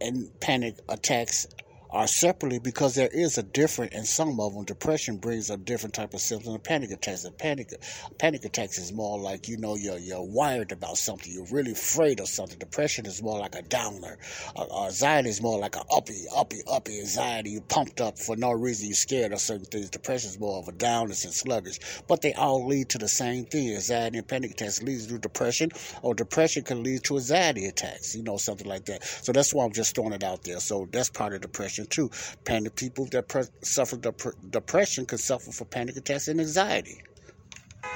[0.00, 1.46] and panic attacks
[1.90, 4.64] are separately because there is a different in some of them.
[4.64, 7.24] Depression brings a different type of symptom than panic attacks.
[7.24, 7.72] And panic
[8.18, 11.32] panic attacks is more like you know you're you're wired about something.
[11.32, 12.58] You're really afraid of something.
[12.58, 14.18] Depression is more like a downer.
[14.56, 17.50] Uh, anxiety is more like a uppy uppy uppy anxiety.
[17.50, 18.88] You pumped up for no reason.
[18.88, 19.90] You're scared of certain things.
[19.90, 21.78] Depression is more of a downness and sluggish.
[22.08, 23.74] But they all lead to the same thing.
[23.74, 25.70] Anxiety and panic attacks leads to depression,
[26.02, 28.14] or depression can lead to anxiety attacks.
[28.14, 29.04] You know something like that.
[29.04, 30.60] So that's why I'm just throwing it out there.
[30.60, 32.10] So that's part of depression too.
[32.44, 34.20] Panic people that pre- suffer dep-
[34.50, 37.02] depression can suffer from panic attacks and anxiety.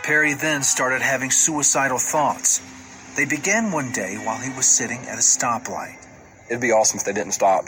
[0.02, 2.60] Perry then started having suicidal thoughts.
[3.16, 5.96] They began one day while he was sitting at a stoplight.
[6.48, 7.64] It'd be awesome if they didn't stop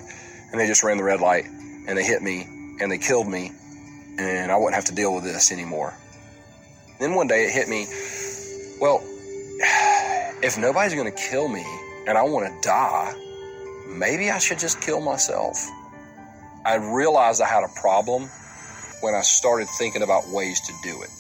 [0.51, 2.43] and they just ran the red light and they hit me
[2.81, 3.53] and they killed me
[4.19, 5.95] and I wouldn't have to deal with this anymore.
[7.01, 7.87] Then one day it hit me
[8.83, 9.01] well,
[10.43, 11.65] if nobody's going to kill me
[12.09, 13.15] and I want to die,
[13.87, 15.65] maybe I should just kill myself.
[16.65, 18.29] I realized I had a problem
[19.01, 21.11] when I started thinking about ways to do it.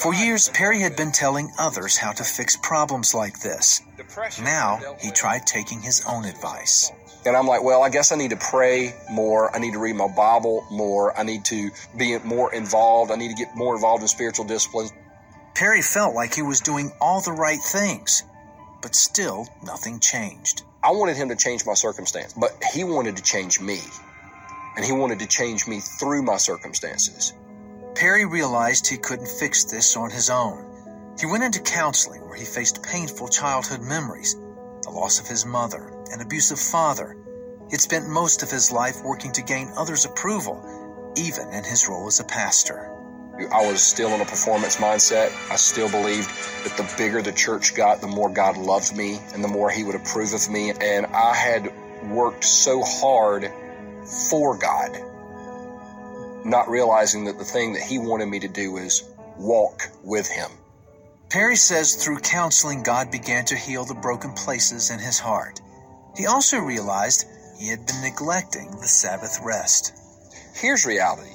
[0.00, 3.82] For years, Perry had been telling others how to fix problems like this.
[4.40, 6.92] Now, he tried taking his own advice.
[7.26, 9.54] And I'm like, well, I guess I need to pray more.
[9.54, 11.18] I need to read my Bible more.
[11.18, 13.10] I need to be more involved.
[13.10, 14.92] I need to get more involved in spiritual disciplines.
[15.54, 18.22] Perry felt like he was doing all the right things,
[18.80, 20.62] but still nothing changed.
[20.82, 23.80] I wanted him to change my circumstance, but he wanted to change me.
[24.78, 27.32] And he wanted to change me through my circumstances.
[27.96, 31.16] Perry realized he couldn't fix this on his own.
[31.18, 34.36] He went into counseling where he faced painful childhood memories,
[34.84, 37.16] the loss of his mother, an abusive father.
[37.72, 42.06] He'd spent most of his life working to gain others' approval, even in his role
[42.06, 42.88] as a pastor.
[43.52, 45.32] I was still in a performance mindset.
[45.50, 46.30] I still believed
[46.62, 49.82] that the bigger the church got, the more God loved me and the more He
[49.82, 50.70] would approve of me.
[50.70, 51.72] And I had
[52.04, 53.52] worked so hard
[54.30, 54.96] for God,
[56.44, 59.02] not realizing that the thing that He wanted me to do is
[59.36, 60.50] walk with Him.
[61.30, 65.60] Perry says through counseling, God began to heal the broken places in his heart.
[66.16, 67.26] He also realized
[67.58, 69.92] he had been neglecting the Sabbath rest.
[70.54, 71.30] Here's reality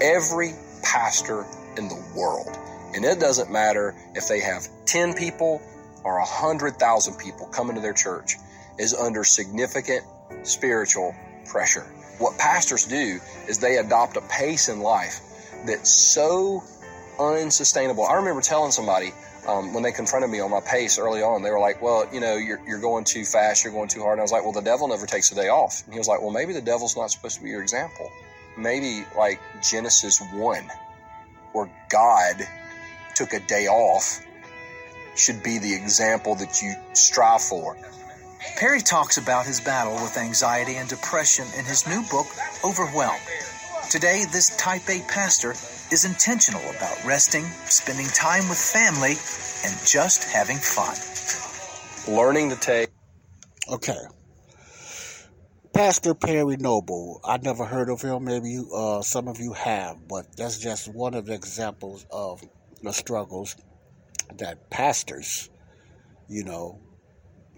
[0.00, 0.52] every
[0.82, 1.44] pastor
[1.76, 2.56] in the world,
[2.94, 5.60] and it doesn't matter if they have 10 people
[6.02, 8.36] or 100,000 people coming to their church,
[8.78, 10.02] is under significant
[10.44, 11.14] spiritual
[11.44, 11.84] pressure.
[12.18, 15.20] What pastors do is they adopt a pace in life
[15.66, 16.62] that's so
[17.18, 18.04] unsustainable.
[18.04, 19.12] I remember telling somebody
[19.46, 22.20] um, when they confronted me on my pace early on, they were like, "Well, you
[22.20, 24.52] know, you're, you're going too fast, you're going too hard." And I was like, "Well,
[24.52, 26.96] the devil never takes a day off." And he was like, "Well, maybe the devil's
[26.96, 28.10] not supposed to be your example.
[28.58, 30.68] Maybe like Genesis one,
[31.52, 32.46] where God
[33.14, 34.20] took a day off,
[35.14, 37.76] should be the example that you strive for."
[38.56, 42.26] Perry talks about his battle with anxiety and depression in his new book,
[42.64, 43.20] Overwhelmed.
[43.90, 45.52] Today, this type A pastor
[45.92, 49.16] is intentional about resting, spending time with family,
[49.64, 50.96] and just having fun.
[52.14, 52.88] Learning to take.
[53.70, 54.00] Okay.
[55.72, 57.20] Pastor Perry Noble.
[57.24, 58.24] I never heard of him.
[58.24, 62.42] Maybe you, uh, some of you have, but that's just one of the examples of
[62.82, 63.56] the struggles
[64.38, 65.50] that pastors,
[66.28, 66.80] you know,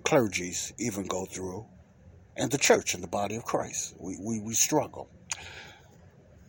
[0.09, 1.67] clergies even go through,
[2.35, 3.95] and the church and the body of Christ.
[3.99, 5.11] We, we, we struggle.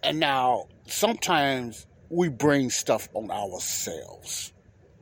[0.02, 4.54] And now, sometimes we bring stuff on ourselves.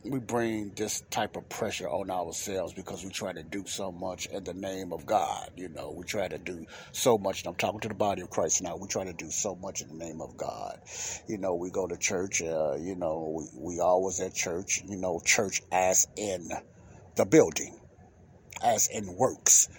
[0.03, 4.25] We bring this type of pressure on ourselves because we try to do so much
[4.25, 5.51] in the name of God.
[5.55, 7.41] You know, we try to do so much.
[7.41, 8.75] And I'm talking to the body of Christ now.
[8.75, 10.79] We try to do so much in the name of God.
[11.27, 12.41] You know, we go to church.
[12.41, 14.81] Uh, you know, we, we always at church.
[14.87, 16.49] You know, church as in
[17.15, 17.77] the building
[18.63, 19.69] as in works.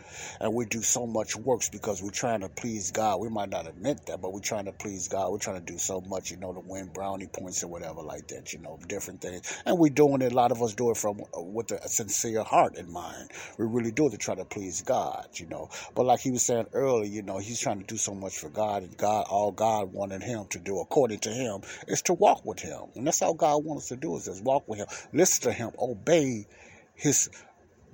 [0.41, 3.21] And we do so much works because we're trying to please God.
[3.21, 5.31] We might not admit that, but we're trying to please God.
[5.31, 8.29] We're trying to do so much, you know, to win brownie points or whatever like
[8.29, 9.63] that, you know, different things.
[9.65, 12.43] And we're doing it, a lot of us do it from uh, with a sincere
[12.43, 13.31] heart in mind.
[13.59, 15.69] We really do it to try to please God, you know.
[15.95, 18.49] But like he was saying earlier, you know, he's trying to do so much for
[18.49, 22.45] God, and God, all God wanted him to do, according to him, is to walk
[22.45, 22.83] with him.
[22.95, 25.53] And that's all God wants us to do is just walk with him, listen to
[25.53, 26.47] him, obey
[26.95, 27.31] his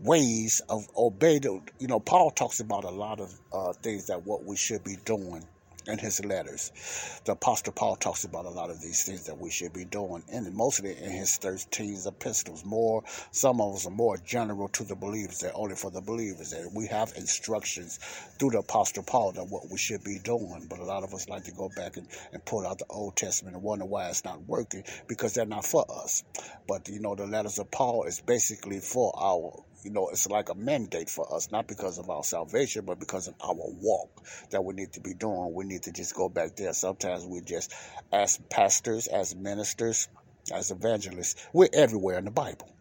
[0.04, 4.24] ways of obey the, you know paul talks about a lot of uh, things that
[4.26, 5.42] what we should be doing
[5.86, 6.72] in his letters.
[7.24, 10.22] The apostle paul talks about a lot of these things that we should be doing
[10.32, 12.64] and mostly in his 13 epistles.
[12.64, 13.02] More
[13.32, 16.52] some of us are more general to the believers than only for the believers.
[16.52, 17.98] And we have instructions
[18.38, 20.66] through the apostle paul that what we should be doing.
[20.68, 23.16] But a lot of us like to go back and, and pull out the old
[23.16, 26.24] testament and wonder why it's not working because they're not for us.
[26.66, 30.48] But you know the letters of paul is basically for our you know, it's like
[30.48, 34.64] a mandate for us, not because of our salvation, but because of our walk that
[34.64, 35.52] we need to be doing.
[35.54, 36.72] We need to just go back there.
[36.72, 37.74] Sometimes we just,
[38.12, 40.08] as pastors, as ministers,
[40.52, 42.73] as evangelists, we're everywhere in the Bible.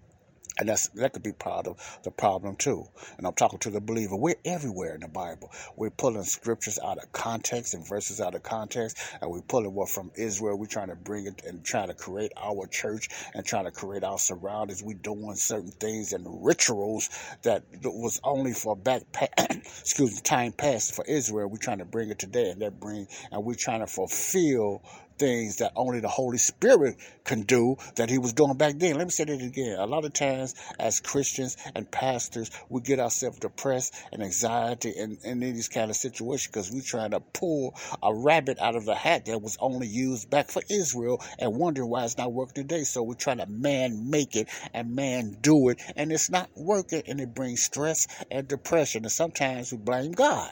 [0.59, 2.85] And that's that could be part of the problem too.
[3.17, 4.15] And I'm talking to the believer.
[4.15, 5.51] We're everywhere in the Bible.
[5.75, 9.89] We're pulling scriptures out of context and verses out of context, and we're pulling what
[9.89, 10.57] from Israel.
[10.57, 14.03] We're trying to bring it and trying to create our church and trying to create
[14.03, 14.83] our surroundings.
[14.83, 17.09] We're doing certain things and rituals
[17.43, 19.03] that was only for back,
[19.49, 21.47] excuse me, time past for Israel.
[21.49, 24.83] We're trying to bring it today, and that bring and we're trying to fulfill
[25.17, 28.97] things that only the Holy Spirit can do that he was doing back then.
[28.97, 29.79] Let me say that again.
[29.79, 35.17] A lot of times as Christians and pastors, we get ourselves depressed and anxiety and,
[35.23, 38.95] in these kind of situations because we're trying to pull a rabbit out of the
[38.95, 42.83] hat that was only used back for Israel and wondering why it's not working today.
[42.83, 47.03] So we're trying to man make it and man do it and it's not working
[47.07, 49.03] and it brings stress and depression.
[49.03, 50.51] And sometimes we blame God.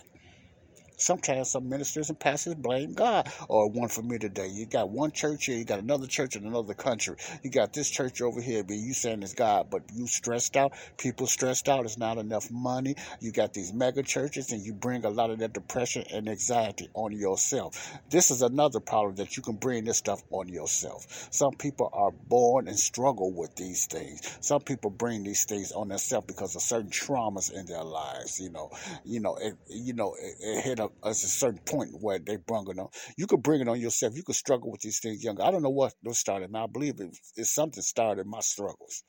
[1.01, 3.31] Sometimes some ministers and pastors blame God.
[3.47, 4.47] Or one for me today.
[4.47, 7.15] You got one church here, you got another church in another country.
[7.43, 10.73] You got this church over here, but you saying it's God, but you stressed out.
[10.97, 11.85] People stressed out.
[11.85, 12.95] It's not enough money.
[13.19, 16.89] You got these mega churches, and you bring a lot of that depression and anxiety
[16.93, 17.99] on yourself.
[18.09, 21.27] This is another problem that you can bring this stuff on yourself.
[21.31, 24.37] Some people are born and struggle with these things.
[24.41, 28.39] Some people bring these things on themselves because of certain traumas in their lives.
[28.39, 28.71] You know,
[29.03, 32.65] you know, it, you know, it, it hit a, a certain point where they bring
[32.69, 32.89] it on.
[33.17, 34.15] You could bring it on yourself.
[34.15, 35.43] You could struggle with these things younger.
[35.43, 36.53] I don't know what started.
[36.55, 39.03] I believe it, it's something started my struggles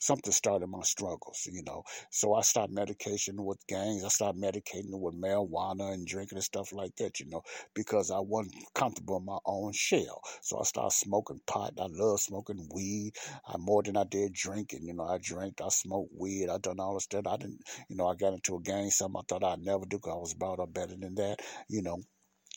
[0.00, 1.84] something started my struggles, you know.
[2.10, 4.04] So I started medication with gangs.
[4.04, 7.42] I started medicating with marijuana and drinking and stuff like that, you know,
[7.74, 10.22] because I wasn't comfortable in my own shell.
[10.42, 11.74] So I started smoking pot.
[11.78, 13.12] I love smoking weed.
[13.46, 14.86] I more than I did drinking.
[14.86, 17.26] You know, I drank, I smoked weed, I done all this stuff.
[17.26, 19.98] I didn't, you know, I got into a gang, something I thought I'd never do
[19.98, 22.02] because I was brought up better than that, you know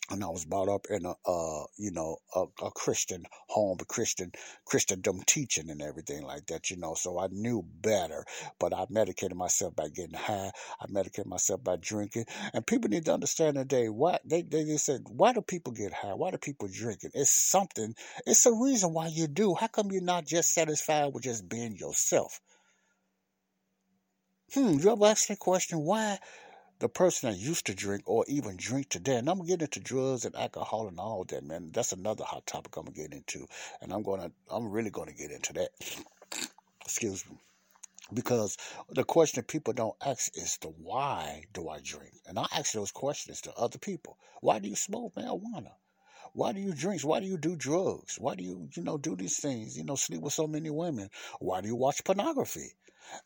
[0.09, 4.31] and I was brought up in a, uh, you know, a, a Christian home, Christian
[4.65, 6.93] Christendom teaching and everything like that, you know.
[6.93, 8.25] So I knew better,
[8.59, 10.51] but I medicated myself by getting high.
[10.79, 14.77] I medicated myself by drinking, and people need to understand today why they they, they
[14.77, 16.13] said why do people get high?
[16.13, 17.11] Why do people drinking?
[17.13, 17.95] It's something.
[18.25, 19.55] It's a reason why you do.
[19.55, 22.41] How come you're not just satisfied with just being yourself?
[24.53, 25.79] Hmm, you ever ask that question?
[25.79, 26.19] Why
[26.79, 29.79] the person that used to drink or even drink today, and I'm gonna get into
[29.79, 31.71] drugs and alcohol and all that, man.
[31.73, 33.47] That's another hot topic I'm gonna get into,
[33.81, 35.69] and I'm gonna, I'm really gonna get into that.
[36.83, 37.37] Excuse me,
[38.13, 38.57] because
[38.89, 42.73] the question that people don't ask is the why do I drink, and I ask
[42.73, 44.17] those questions to other people.
[44.41, 45.71] Why do you smoke marijuana?
[46.33, 47.03] Why do you drink?
[47.03, 48.17] Why do you do drugs?
[48.19, 49.77] Why do you, you know, do these things?
[49.77, 51.09] You know, sleep with so many women.
[51.39, 52.71] Why do you watch pornography?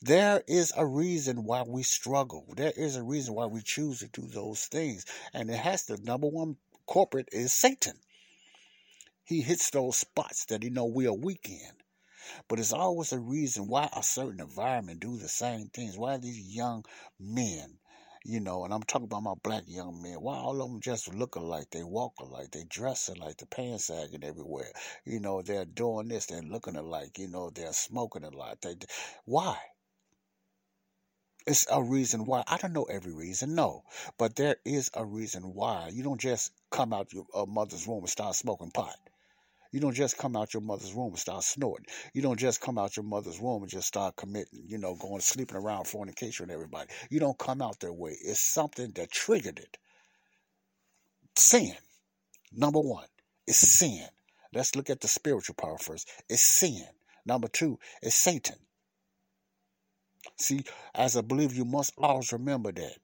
[0.02, 2.46] There is a reason why we struggle.
[2.56, 5.06] There is a reason why we choose to do those things.
[5.34, 8.00] And it has the number one corporate is Satan.
[9.24, 11.72] He hits those spots that he know we are weak in.
[12.48, 15.98] But it's always a reason why a certain environment do the same things.
[15.98, 16.86] Why these young
[17.20, 17.80] men,
[18.26, 21.14] you know, and I'm talking about my black young men, why all of them just
[21.14, 24.72] look alike, they walk alike, they dress alike, the pants sagging everywhere.
[25.06, 28.62] You know, they're doing this, they're looking alike, you know, they're smoking a lot.
[28.62, 28.76] They,
[29.26, 29.58] why?
[31.46, 32.44] It's a reason why.
[32.46, 33.84] I don't know every reason, no,
[34.18, 35.90] but there is a reason why.
[35.94, 38.98] You don't just come out your mother's room and start smoking pot.
[39.78, 41.86] You don't just come out your mother's room and start snorting.
[42.12, 45.22] You don't just come out your mother's room and just start committing, you know, going
[45.22, 46.90] sleeping around fornication with everybody.
[47.12, 48.18] You don't come out that way.
[48.20, 49.78] It's something that triggered it.
[51.36, 51.76] Sin,
[52.52, 53.06] number one,
[53.46, 54.08] is sin.
[54.52, 56.10] Let's look at the spiritual part first.
[56.28, 56.88] It's sin.
[57.28, 58.56] Number two, it's Satan.
[60.38, 60.64] See,
[60.96, 62.98] as a believer, you must always remember that.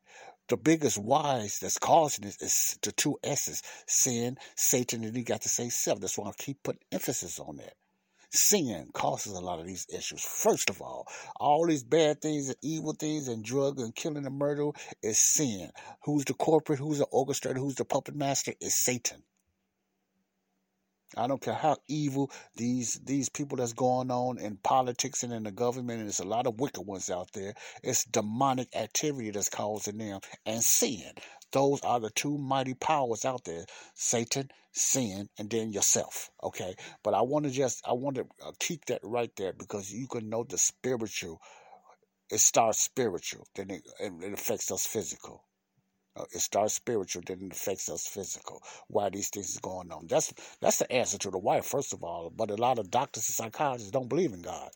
[0.49, 5.41] The biggest whys that's causing this is the two S's sin, Satan, and you got
[5.43, 6.01] to say self.
[6.01, 7.75] That's why I keep putting emphasis on that.
[8.29, 10.21] Sin causes a lot of these issues.
[10.23, 11.07] First of all,
[11.39, 14.71] all these bad things and evil things and drug and killing and murder
[15.01, 15.71] is sin.
[16.03, 16.79] Who's the corporate?
[16.79, 17.57] Who's the orchestrator?
[17.57, 18.53] Who's the puppet master?
[18.59, 19.23] Is Satan.
[21.15, 25.43] I don't care how evil these these people that's going on in politics and in
[25.43, 27.53] the government, and there's a lot of wicked ones out there.
[27.83, 31.11] It's demonic activity that's causing them and sin.
[31.51, 36.31] Those are the two mighty powers out there: Satan, sin, and then yourself.
[36.41, 39.91] Okay, but I want to just I want to uh, keep that right there because
[39.91, 41.41] you can know the spiritual.
[42.31, 45.43] It starts spiritual, then it, it affects us physical.
[46.15, 48.61] Uh, it starts spiritual, then it affects us physical.
[48.87, 50.07] Why these things is going on?
[50.07, 52.29] That's that's the answer to the why, first of all.
[52.29, 54.71] But a lot of doctors and psychologists don't believe in God.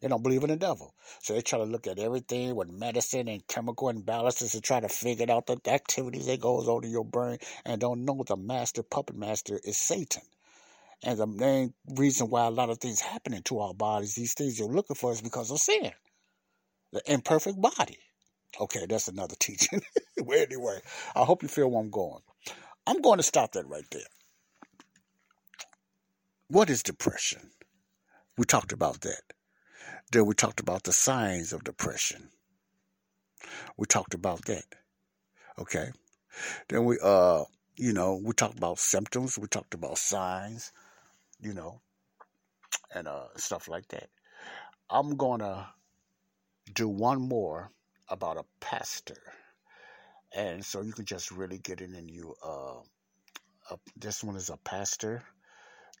[0.00, 0.94] They don't believe in the devil.
[1.20, 4.88] So they try to look at everything with medicine and chemical imbalances and try to
[4.88, 8.82] figure out the activities that goes on in your brain and don't know the master
[8.82, 10.22] puppet master is Satan.
[11.02, 14.58] And the main reason why a lot of things happening to our bodies, these things
[14.58, 15.92] you're looking for, is because of sin.
[16.92, 17.98] The imperfect body.
[18.58, 19.82] Okay, that's another teaching.
[20.18, 20.80] well, anyway,
[21.14, 22.22] I hope you feel where I'm going.
[22.86, 24.02] I'm going to stop that right there.
[26.48, 27.50] What is depression?
[28.36, 29.22] We talked about that.
[30.10, 32.30] Then we talked about the signs of depression.
[33.76, 34.64] We talked about that.
[35.58, 35.90] Okay.
[36.68, 37.44] Then we uh
[37.76, 40.72] you know, we talked about symptoms, we talked about signs,
[41.40, 41.80] you know,
[42.94, 44.08] and uh stuff like that.
[44.88, 45.68] I'm gonna
[46.72, 47.70] do one more
[48.10, 49.20] about a pastor.
[50.34, 52.80] And so you can just really get in and you uh,
[53.96, 55.22] this one is a pastor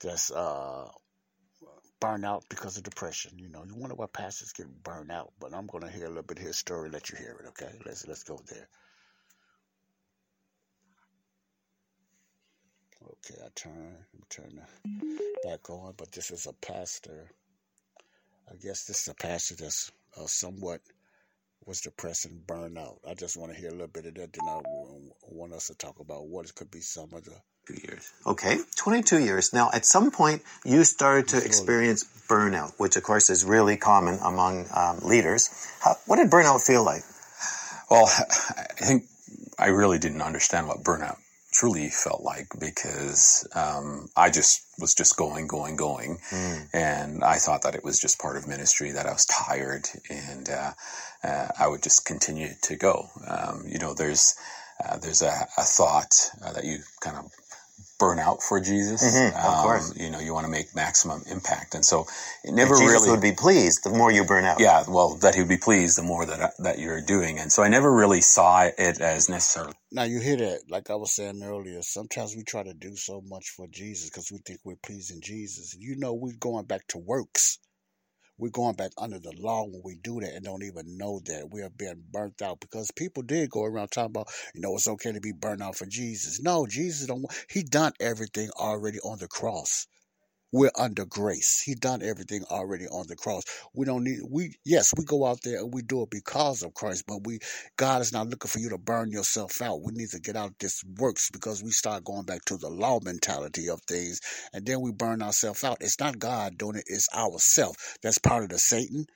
[0.02, 0.88] that's uh
[2.00, 3.38] burned out because of depression.
[3.38, 6.22] You know, you wonder why pastors get burned out, but I'm gonna hear a little
[6.22, 7.72] bit of his story, let you hear it, okay?
[7.84, 8.68] Let's let's go there.
[13.02, 13.96] Okay, I turn,
[14.28, 14.60] turn
[15.44, 17.30] back on, but this is a pastor.
[18.50, 20.80] I guess this is a pastor that's uh, somewhat
[21.70, 22.98] was depressed and burned out.
[23.08, 24.32] I just want to hear a little bit of that.
[24.32, 27.36] Then I w- want us to talk about what it could be some of the
[27.68, 28.10] Two years.
[28.26, 29.52] Okay, 22 years.
[29.52, 34.18] Now, at some point, you started to experience burnout, which of course is really common
[34.24, 35.70] among um, leaders.
[35.80, 37.02] How, what did burnout feel like?
[37.90, 39.04] Well, I think
[39.58, 41.18] I really didn't understand what burnout
[41.60, 46.18] truly felt like because um, I just was just going, going, going,
[46.72, 50.48] and I thought that it was just part of ministry that I was tired and
[50.48, 50.72] uh,
[51.22, 53.08] uh, I would just continue to go.
[53.28, 54.34] Um, you know, there's
[54.82, 57.30] uh, there's a, a thought uh, that you kind of
[58.00, 59.02] burn out for Jesus.
[59.02, 59.92] Mhm, of course.
[59.96, 62.08] You know, you want to make maximum impact, and so
[62.44, 64.60] it never Jesus really would be pleased the more you burn out.
[64.60, 67.62] yeah, well, that he would be pleased the more that that you're doing, and so
[67.62, 69.74] I never really saw it as necessarily.
[69.92, 71.82] Now you hear that, like I was saying earlier.
[71.82, 75.76] Sometimes we try to do so much for Jesus because we think we're pleasing Jesus.
[75.78, 77.58] You know, we're going back to works.
[78.40, 81.50] We're going back under the law when we do that and don't even know that
[81.52, 84.88] we are being burnt out because people did go around talking about, you know, it's
[84.88, 86.42] okay to be burnt out for Jesus.
[86.42, 87.26] No, Jesus don't.
[87.50, 89.86] He done everything already on the cross.
[90.52, 91.62] We're under grace.
[91.64, 93.44] He done everything already on the cross.
[93.74, 96.74] We don't need we yes, we go out there and we do it because of
[96.74, 97.40] Christ, but we
[97.76, 99.82] God is not looking for you to burn yourself out.
[99.82, 103.00] We need to get out this works because we start going back to the law
[103.04, 104.20] mentality of things
[104.52, 105.78] and then we burn ourselves out.
[105.80, 107.76] It's not God doing it, it's ourself.
[108.02, 109.06] That's part of the Satan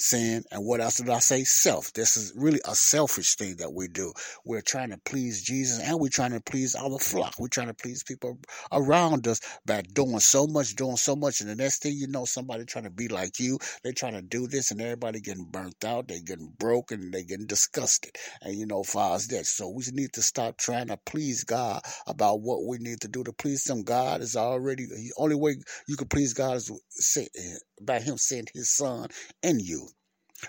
[0.00, 1.44] sin and what else did I say?
[1.44, 1.92] Self.
[1.92, 4.12] This is really a selfish thing that we do.
[4.44, 7.34] We're trying to please Jesus and we're trying to please our flock.
[7.38, 8.38] We're trying to please people
[8.72, 11.40] around us by doing so much, doing so much.
[11.40, 14.22] And the next thing you know, somebody trying to be like you, they trying to
[14.22, 18.16] do this and everybody getting burnt out, they getting broken, they getting disgusted.
[18.42, 19.46] And you know, far as that.
[19.46, 23.24] So we need to stop trying to please God about what we need to do
[23.24, 23.82] to please him.
[23.82, 26.70] God is already the only way you can please God is
[27.80, 29.08] by him sending his son
[29.42, 29.88] and you.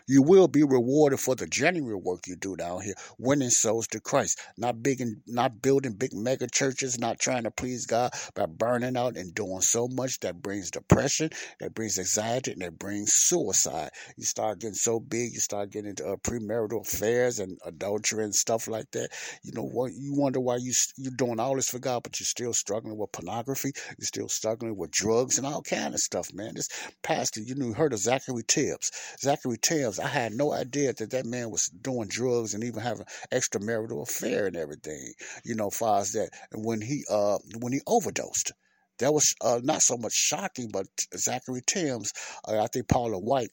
[0.07, 3.99] You will be rewarded for the genuine work you do down here, winning souls to
[3.99, 4.39] Christ.
[4.57, 8.97] Not big and not building big mega churches, not trying to please God by burning
[8.97, 11.29] out and doing so much that brings depression,
[11.59, 13.89] that brings anxiety, and that brings suicide.
[14.17, 18.35] You start getting so big, you start getting into uh, premarital affairs and adultery and
[18.35, 19.09] stuff like that.
[19.43, 19.93] You know what?
[19.93, 23.11] You wonder why you you're doing all this for God, but you're still struggling with
[23.11, 23.71] pornography.
[23.97, 26.55] You're still struggling with drugs and all kind of stuff, man.
[26.55, 26.69] This
[27.03, 28.91] pastor, you knew heard of Zachery Tims.
[29.23, 33.05] Zachery Tims, I had no idea that that man was doing drugs and even having
[33.31, 35.13] extramarital affair and everything.
[35.43, 38.51] You know, far as that, and when he uh when he overdosed.
[38.99, 42.13] That was uh, not so much shocking, but Zachery Tims,
[42.47, 43.49] uh, I think Paula White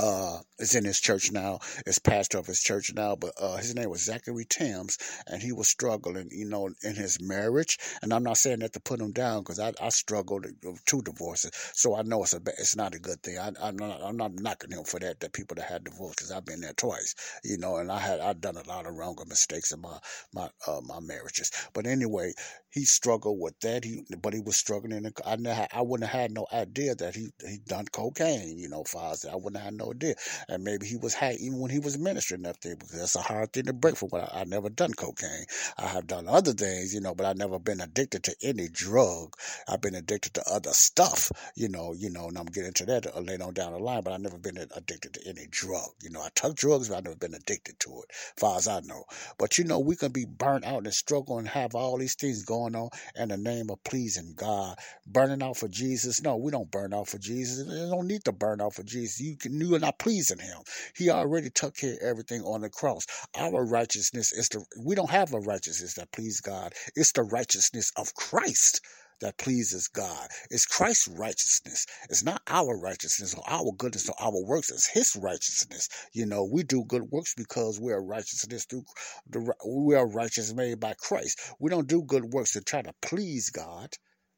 [0.00, 3.74] uh, is in his church now, is pastor of his church now, but uh, his
[3.74, 4.96] name was Zachery Tims,
[5.26, 7.78] and he was struggling, you know, in his marriage.
[8.02, 11.02] And I'm not saying that to put him down because I, I struggled with two
[11.02, 13.38] divorces, so I know it's a it's not a good thing.
[13.38, 15.20] I, I'm not I'm not knocking him for that.
[15.20, 18.20] The people that had divorced, because I've been there twice, you know, and I had
[18.20, 19.98] I've done a lot of wrong mistakes in my
[20.32, 21.50] my uh, my marriages.
[21.74, 22.32] But anyway,
[22.70, 23.84] he struggled with that.
[23.84, 25.12] He but he was struggling.
[25.26, 28.58] I never, I wouldn't have had no idea that he he done cocaine.
[28.58, 30.14] You know, as I wouldn't have had no idea.
[30.48, 33.22] And maybe he was high even when he was ministering up there because that's a
[33.22, 34.08] hard thing to break from.
[34.10, 35.46] But I, I never done cocaine.
[35.78, 39.34] I have done other things, you know, but I've never been addicted to any drug.
[39.68, 43.22] I've been addicted to other stuff, you know, you know, and I'm getting to that
[43.24, 44.02] later on down the line.
[44.02, 45.90] But I've never been addicted to any drug.
[46.02, 48.80] You know, I took drugs, but I've never been addicted to it, far as I
[48.80, 49.04] know.
[49.38, 52.44] But you know, we can be burnt out and struggle and have all these things
[52.44, 56.22] going on in the name of pleasing God, burning out for Jesus.
[56.22, 57.66] No, we don't burn out for Jesus.
[57.66, 59.20] You don't need to burn out for Jesus.
[59.20, 60.58] You can, you are not pleasing Him.
[60.96, 63.06] He already took care of everything on the cross.
[63.36, 66.72] Our righteousness is the we don't have a righteousness that please God.
[66.96, 68.80] It's the righteousness of Christ
[69.20, 70.28] that pleases God.
[70.50, 71.86] It's Christ's righteousness.
[72.08, 74.70] It's not our righteousness or our goodness or our works.
[74.70, 75.88] It's His righteousness.
[76.12, 78.84] You know, we do good works because we are righteousness through
[79.28, 81.40] the we are righteous made by Christ.
[81.58, 83.90] We don't do good works to try to please God.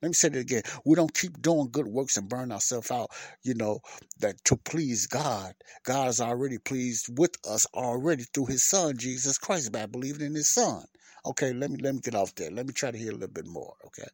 [0.02, 0.62] Let me say that again.
[0.86, 3.10] We don't keep doing good works and burn ourselves out,
[3.44, 3.80] you know,
[4.20, 5.54] that to please God.
[5.84, 10.34] God is already pleased with us already through his son, Jesus Christ, by believing in
[10.34, 10.84] his son.
[11.26, 12.50] Okay, let me let me get off there.
[12.50, 13.74] Let me try to hear a little bit more.
[13.86, 14.08] Okay.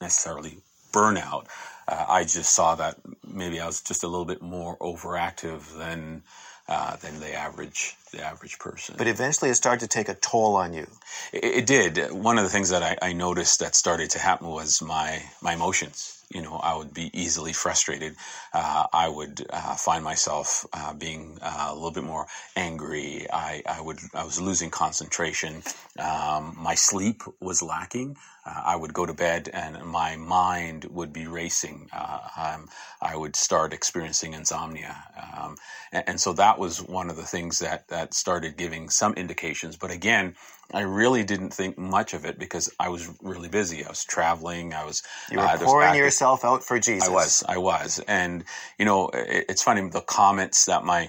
[0.00, 0.58] necessarily
[0.92, 1.46] burnout.
[1.88, 6.24] Uh, I just saw that maybe I was just a little bit more overactive than
[6.68, 8.94] uh, than the average the average person.
[8.98, 10.86] But eventually it started to take a toll on you.
[11.32, 12.12] It, it did.
[12.12, 15.54] One of the things that I, I noticed that started to happen was my my
[15.54, 16.17] emotions.
[16.30, 18.16] You know, I would be easily frustrated.
[18.52, 22.26] Uh, I would uh, find myself uh, being uh, a little bit more
[22.56, 23.26] angry.
[23.32, 25.62] I, I would, I was losing concentration.
[25.98, 28.16] Um, my sleep was lacking.
[28.44, 31.88] Uh, I would go to bed and my mind would be racing.
[31.92, 32.68] Uh, um,
[33.00, 34.96] I would start experiencing insomnia.
[35.36, 35.56] Um,
[35.92, 39.76] and, and so that was one of the things that, that started giving some indications.
[39.76, 40.34] But again,
[40.72, 43.84] I really didn't think much of it because I was really busy.
[43.84, 44.74] I was traveling.
[44.74, 47.08] I was You were uh, pouring yourself out for Jesus.
[47.08, 48.44] I was, I was, and
[48.78, 51.08] you know, it, it's funny the comments that my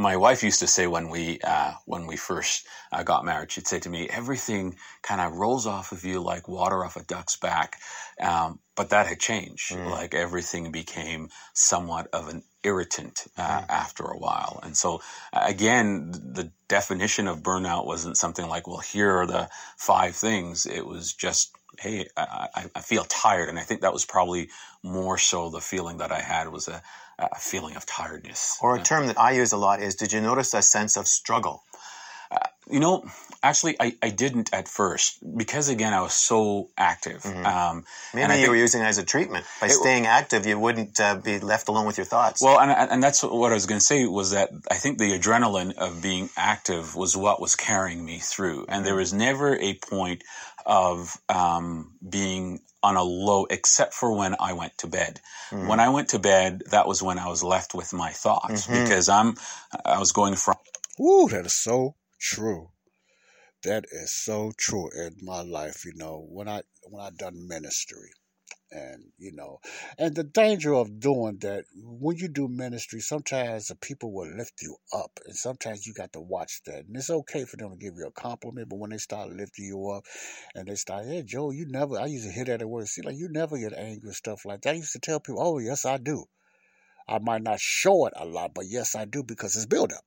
[0.00, 3.68] my wife used to say when we uh, when we first uh, got married, she'd
[3.68, 7.36] say to me, "Everything kind of rolls off of you like water off a duck's
[7.36, 7.76] back."
[8.20, 9.76] Um, but that had changed.
[9.90, 16.50] Like everything became somewhat of an irritant uh, after a while, and so again, the
[16.68, 21.54] definition of burnout wasn't something like, "Well, here are the five things." It was just
[21.78, 23.48] hey, I, I, I feel tired.
[23.48, 24.50] And I think that was probably
[24.82, 26.82] more so the feeling that I had was a,
[27.20, 28.58] a feeling of tiredness.
[28.62, 31.06] Or a term that I use a lot is did you notice a sense of
[31.06, 31.62] struggle?
[32.70, 33.04] You know,
[33.42, 37.26] actually, I, I didn't at first because again, I was so active.
[37.26, 37.78] Um, Mm-hmm.
[38.14, 39.44] Maybe and I you think- were using it as a treatment.
[39.60, 42.40] By It- staying active, you wouldn't uh, be left alone with your thoughts.
[42.40, 45.18] Well, and, and that's what I was going to say was that I think the
[45.18, 48.66] adrenaline of being active was what was carrying me through.
[48.68, 50.22] And there was never a point
[50.64, 55.20] of um, being on a low except for when I went to bed.
[55.52, 55.68] Mhm.
[55.68, 58.82] When I went to bed, that was when I was left with my thoughts Mhm.
[58.84, 59.36] because I'm,
[59.84, 60.56] I was going from
[61.00, 62.70] Ooh, that is so true.
[63.64, 65.84] That is so true in my life.
[65.84, 68.10] You know, when I when I done ministry,
[68.72, 69.58] and you know,
[69.98, 74.62] and the danger of doing that when you do ministry, sometimes the people will lift
[74.62, 76.86] you up, and sometimes you got to watch that.
[76.86, 79.66] And it's okay for them to give you a compliment, but when they start lifting
[79.66, 80.04] you up,
[80.54, 81.98] and they start, hey Joe, you never.
[81.98, 82.86] I used to hear that at work.
[82.86, 84.70] See, like you never get angry and stuff like that.
[84.70, 86.24] I used to tell people, oh yes, I do.
[87.08, 90.04] I might not show it a lot, but yes, I do because it's build up.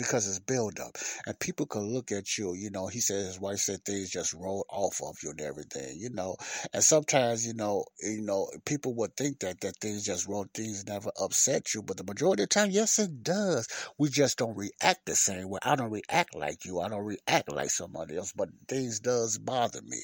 [0.00, 0.96] Because it's build up.
[1.26, 4.32] And people can look at you, you know, he said his wife said things just
[4.32, 6.36] roll off of you and everything, you know.
[6.72, 10.86] And sometimes, you know, you know, people would think that that things just roll things
[10.86, 13.68] never upset you, but the majority of the time, yes it does.
[13.98, 15.60] We just don't react the same way.
[15.62, 16.80] I don't react like you.
[16.80, 19.98] I don't react like somebody else, but things does bother me.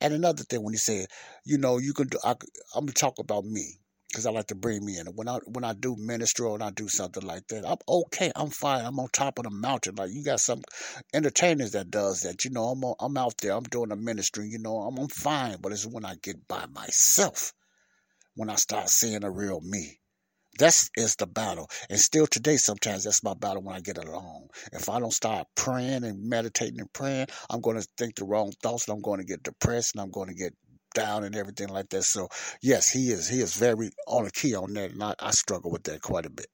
[0.00, 1.06] And another thing when he said,
[1.44, 2.32] you know, you can do I,
[2.74, 3.78] I'm gonna talk about me
[4.18, 5.06] because I like to bring me in.
[5.06, 8.32] When I when I do ministry or when I do something like that, I'm okay.
[8.34, 8.84] I'm fine.
[8.84, 9.94] I'm on top of the mountain.
[9.94, 10.62] Like you got some
[11.14, 12.44] entertainers that does that.
[12.44, 13.52] You know, I'm on, I'm out there.
[13.52, 14.48] I'm doing a ministry.
[14.48, 15.58] You know, I'm I'm fine.
[15.60, 17.52] But it's when I get by myself,
[18.34, 20.00] when I start seeing a real me.
[20.58, 21.70] That's is the battle.
[21.88, 24.48] And still today, sometimes that's my battle when I get alone.
[24.72, 28.50] If I don't start praying and meditating and praying, I'm going to think the wrong
[28.60, 30.54] thoughts and I'm going to get depressed and I'm going to get
[30.94, 32.04] down and everything like that.
[32.04, 32.28] So
[32.62, 35.70] yes, he is he is very on the key on that, and I, I struggle
[35.72, 36.48] with that quite a bit.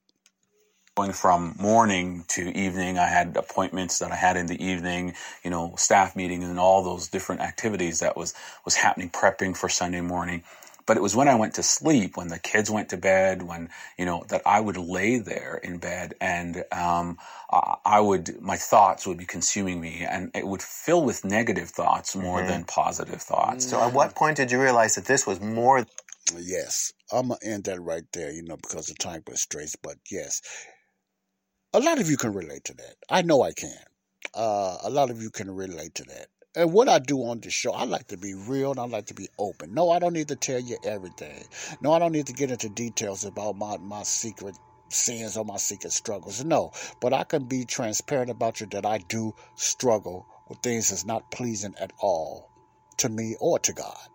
[0.96, 2.98] going from morning to evening.
[2.98, 6.82] I had appointments that I had in the evening, you know, staff meetings and all
[6.84, 10.44] those different activities that was was happening, prepping for Sunday morning.
[10.86, 13.70] But it was when I went to sleep, when the kids went to bed, when
[13.98, 17.18] you know that I would lay there in bed and um,
[17.50, 21.70] I I would my thoughts would be consuming me, and it would fill with negative
[21.70, 22.48] thoughts more Mhm.
[22.48, 23.66] than positive thoughts.
[23.68, 25.86] So, at what point did you realize that this was more?
[26.36, 29.76] Yes, I'm gonna end that right there, you know, because the time constraints.
[29.76, 30.40] But yes,
[31.72, 32.96] a lot of you can relate to that.
[33.10, 33.76] I know I can.
[34.34, 36.28] Uh, a lot of you can relate to that.
[36.56, 39.06] And what I do on the show, I like to be real and I like
[39.06, 39.74] to be open.
[39.74, 41.44] No, I don't need to tell you everything.
[41.80, 44.56] No, I don't need to get into details about my, my secret
[44.90, 46.44] sins or my secret struggles.
[46.44, 51.06] No, but I can be transparent about you that I do struggle with things that's
[51.06, 52.50] not pleasing at all
[52.98, 54.08] to me or to God.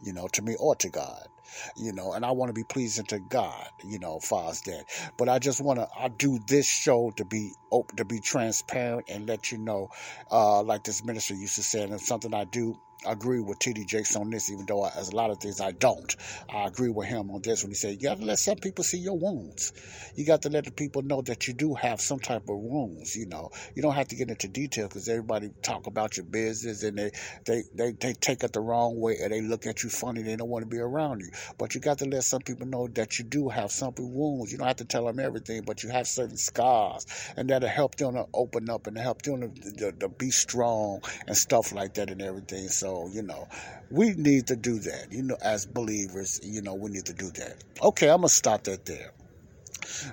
[0.00, 1.28] you know, to me or to God.
[1.76, 4.84] You know, and I want to be pleasing to God, you know, as that.
[5.16, 9.08] But I just want to, I do this show to be open, to be transparent
[9.08, 9.88] and let you know,
[10.30, 12.76] uh, like this minister used to say, and it's something I do
[13.06, 15.72] agree with TD Jakes on this, even though I, as a lot of things I
[15.72, 16.14] don't.
[16.48, 18.84] I agree with him on this when he said, you got to let some people
[18.84, 19.72] see your wounds.
[20.14, 23.16] You got to let the people know that you do have some type of wounds,
[23.16, 23.50] you know.
[23.74, 27.10] You don't have to get into detail because everybody talk about your business and they,
[27.44, 30.22] they, they, they take it the wrong way and they look at you funny.
[30.22, 31.30] They don't want to be around you.
[31.58, 34.52] But you got to let some people know that you do have some wounds.
[34.52, 37.96] You don't have to tell them everything, but you have certain scars and that'll help
[37.96, 41.94] them to open up and help them to, to, to be strong and stuff like
[41.94, 42.68] that and everything.
[42.68, 43.48] So, you know,
[43.90, 45.06] we need to do that.
[45.10, 47.56] You know, as believers, you know, we need to do that.
[47.82, 49.12] Okay, I'm going to stop that there.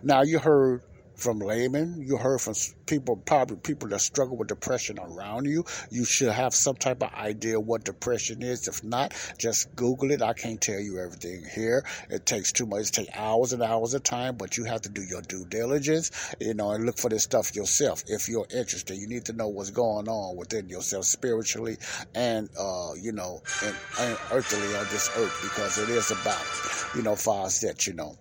[0.03, 0.81] Now, you heard
[1.17, 2.53] from laymen, you heard from
[2.85, 5.65] people, probably people that struggle with depression around you.
[5.89, 8.67] You should have some type of idea what depression is.
[8.67, 10.21] If not, just Google it.
[10.21, 11.83] I can't tell you everything here.
[12.09, 12.89] It takes too much.
[12.89, 16.35] It takes hours and hours of time, but you have to do your due diligence,
[16.39, 18.03] you know, and look for this stuff yourself.
[18.07, 21.77] If you're interested, you need to know what's going on within yourself spiritually
[22.13, 26.45] and, uh, you know, and, and earthly on this earth because it is about,
[26.95, 28.15] you know, far that, you know.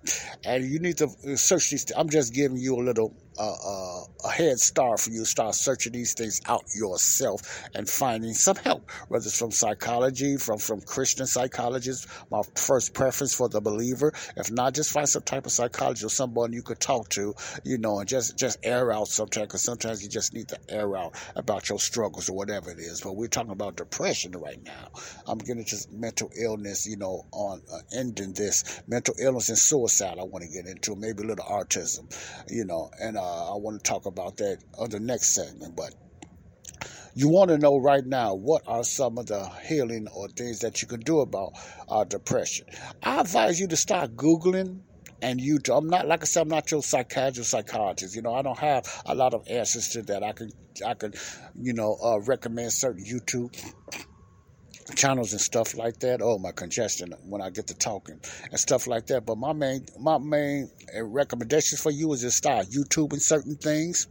[0.44, 1.90] And you need to search these.
[1.96, 6.14] I'm just giving you a little uh, a head start for you start searching these
[6.14, 12.06] things out yourself and finding some help, whether it's from psychology, from from Christian psychologists.
[12.30, 14.12] My first preference for the believer.
[14.36, 17.34] If not, just find some type of psychologist or someone you could talk to,
[17.64, 19.46] you know, and just just air out sometimes.
[19.46, 23.00] Because sometimes you just need to air out about your struggles or whatever it is.
[23.02, 24.88] But we're talking about depression right now.
[25.26, 30.18] I'm getting to mental illness, you know, on uh, ending this mental illness and suicide.
[30.18, 32.04] I want to get into maybe a little autism,
[32.50, 33.16] you know, and.
[33.16, 35.94] Uh, uh, I want to talk about that on the next segment, but
[37.14, 40.82] you want to know right now what are some of the healing or things that
[40.82, 41.54] you can do about
[41.88, 42.66] uh, depression.
[43.02, 44.80] I advise you to start Googling
[45.22, 45.76] and YouTube.
[45.76, 48.14] I'm not like I said, I'm not your psychiatrist, psychologist.
[48.14, 50.22] You know, I don't have a lot of answers to that.
[50.22, 50.50] I can,
[50.86, 51.14] I can,
[51.60, 53.56] you know, uh, recommend certain YouTube
[54.94, 56.20] channels and stuff like that.
[56.22, 58.20] Oh, my congestion when I get to talking
[58.50, 59.26] and stuff like that.
[59.26, 64.06] But my main my main uh, recommendations for you is to start YouTubing certain things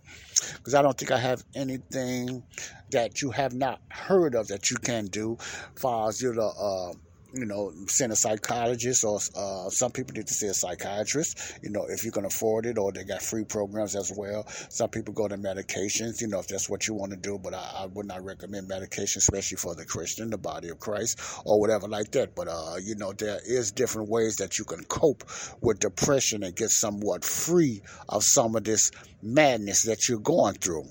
[0.57, 2.43] because I don't think I have anything
[2.91, 5.37] that you have not heard of that you can do.
[5.75, 6.93] Far as you know, uh,
[7.35, 11.69] you know, send a psychologist or uh, some people need to see a psychiatrist, you
[11.69, 14.47] know, if you can afford it, or they got free programs as well.
[14.69, 17.53] Some people go to medications, you know, if that's what you want to do, but
[17.53, 21.59] I, I would not recommend medication, especially for the Christian, the body of Christ, or
[21.59, 22.35] whatever like that.
[22.35, 25.23] But, uh, you know, there is different ways that you can cope
[25.61, 30.85] with depression and get somewhat free of some of this madness that you're going through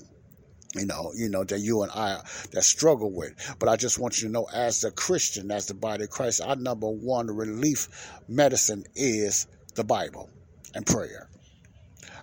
[0.75, 2.21] you know, you know, that you and I
[2.51, 3.33] that struggle with.
[3.59, 6.41] But I just want you to know as a Christian, as the body of Christ,
[6.41, 7.87] our number one relief
[8.27, 10.29] medicine is the Bible
[10.73, 11.29] and prayer.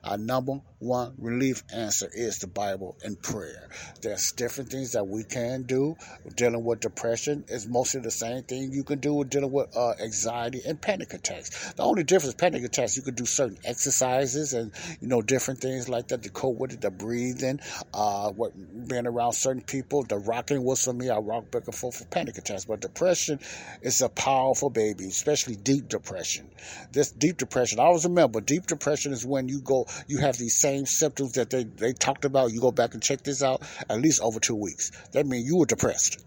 [0.05, 3.69] Our number one relief answer is the Bible and prayer.
[4.01, 5.97] There's different things that we can do.
[6.35, 9.93] Dealing with depression is mostly the same thing you can do with dealing with uh,
[10.03, 11.73] anxiety and panic attacks.
[11.75, 15.89] The only difference, panic attacks, you can do certain exercises and you know different things
[15.89, 16.81] like that to cope with it.
[16.81, 17.61] The breathing,
[17.95, 18.53] uh, what
[18.89, 20.03] being around certain people.
[20.03, 21.11] The rocking was for me.
[21.11, 22.65] I rock back and forth for panic attacks.
[22.65, 23.39] But depression
[23.83, 26.51] is a powerful baby, especially deep depression.
[26.91, 30.57] This deep depression, I always remember, deep depression is when you go, you have these
[30.57, 33.63] same same symptoms that they, they talked about, you go back and check this out,
[33.91, 34.91] at least over two weeks.
[35.13, 36.25] That means you were depressed.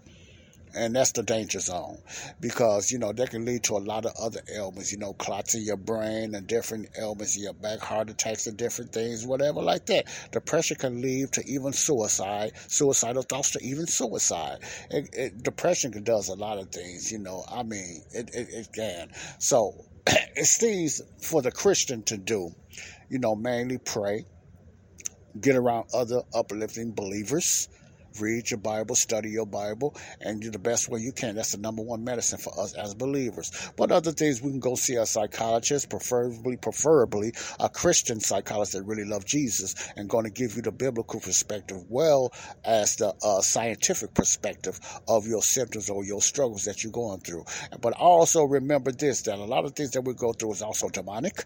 [0.78, 2.00] And that's the danger zone
[2.42, 5.56] because, you know, that can lead to a lot of other ailments, you know, clots
[5.56, 9.62] in your brain and different ailments in your back, heart attacks and different things, whatever
[9.62, 10.06] like that.
[10.32, 14.60] Depression can lead to even suicide, suicidal thoughts to even suicide.
[14.92, 18.50] It, it, depression can does a lot of things, you know, I mean, it, it,
[18.52, 19.12] it can.
[19.40, 19.86] So
[20.36, 22.52] it's things for the Christian to do,
[23.10, 24.26] you know, mainly pray,
[25.40, 27.68] get around other uplifting believers.
[28.20, 31.36] Read your Bible, study your Bible, and do the best way you can.
[31.36, 33.52] That's the number one medicine for us as believers.
[33.76, 38.84] But other things, we can go see a psychologist, preferably, preferably a Christian psychologist that
[38.84, 42.32] really loves Jesus and going to give you the biblical perspective, well
[42.64, 44.80] as the uh, scientific perspective
[45.10, 47.44] of your symptoms or your struggles that you're going through.
[47.82, 50.88] But also remember this: that a lot of things that we go through is also
[50.88, 51.44] demonic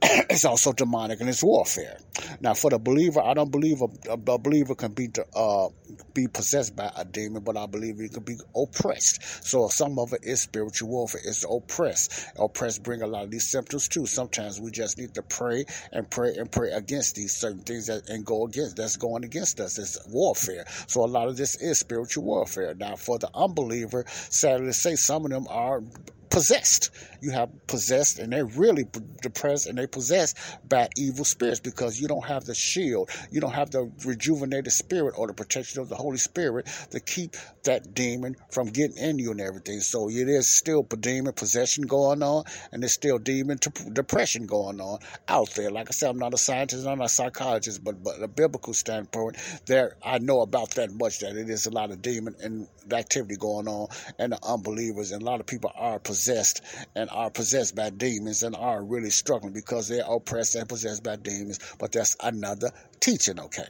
[0.30, 1.98] it's also demonic and it's warfare.
[2.40, 5.68] Now, for the believer, I don't believe a, a believer can be uh,
[6.14, 9.44] be possessed by a demon, but I believe he can be oppressed.
[9.44, 11.20] So some of it is spiritual warfare.
[11.24, 12.30] It's oppressed.
[12.36, 14.06] Oppressed bring a lot of these symptoms too.
[14.06, 18.08] Sometimes we just need to pray and pray and pray against these certain things that
[18.08, 19.78] and go against that's going against us.
[19.78, 20.64] It's warfare.
[20.86, 22.74] So a lot of this is spiritual warfare.
[22.74, 25.82] Now, for the unbeliever, sadly to say, some of them are
[26.30, 26.90] possessed.
[27.20, 28.86] You have possessed, and they're really
[29.22, 30.36] depressed, and they're possessed
[30.68, 35.14] by evil spirits because you don't have the shield, you don't have the rejuvenated spirit
[35.16, 39.32] or the protection of the Holy Spirit to keep that demon from getting in you
[39.32, 39.80] and everything.
[39.80, 43.58] So it is still demon possession going on, and there's still demon
[43.92, 44.98] depression going on
[45.28, 45.70] out there.
[45.70, 48.74] Like I said, I'm not a scientist, I'm not a psychologist, but but a biblical
[48.74, 52.68] standpoint, there I know about that much that it is a lot of demon and
[52.92, 56.62] activity going on, and the unbelievers, and a lot of people are possessed possessed
[56.96, 61.14] and are possessed by demons and are really struggling because they're oppressed and possessed by
[61.14, 61.60] demons.
[61.78, 63.68] But that's another teaching, okay?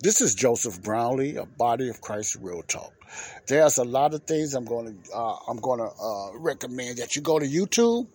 [0.00, 2.94] This is Joseph Brownlee, a Body of Christ Real Talk.
[3.46, 7.14] There's a lot of things I'm going to uh, I'm going to uh, recommend that
[7.14, 8.06] you go to YouTube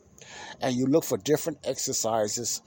[0.60, 2.64] and you look for different exercises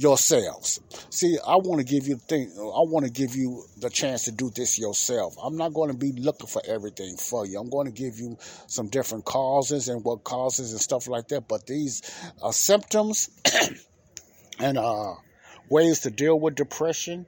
[0.00, 0.80] yourselves.
[1.10, 2.50] See, I want to give you thing.
[2.56, 5.36] I want to give you the chance to do this yourself.
[5.42, 7.60] I'm not going to be looking for everything for you.
[7.60, 11.48] I'm going to give you some different causes and what causes and stuff like that.
[11.48, 12.00] But these
[12.42, 13.28] uh, symptoms
[14.58, 15.14] and uh,
[15.68, 17.26] ways to deal with depression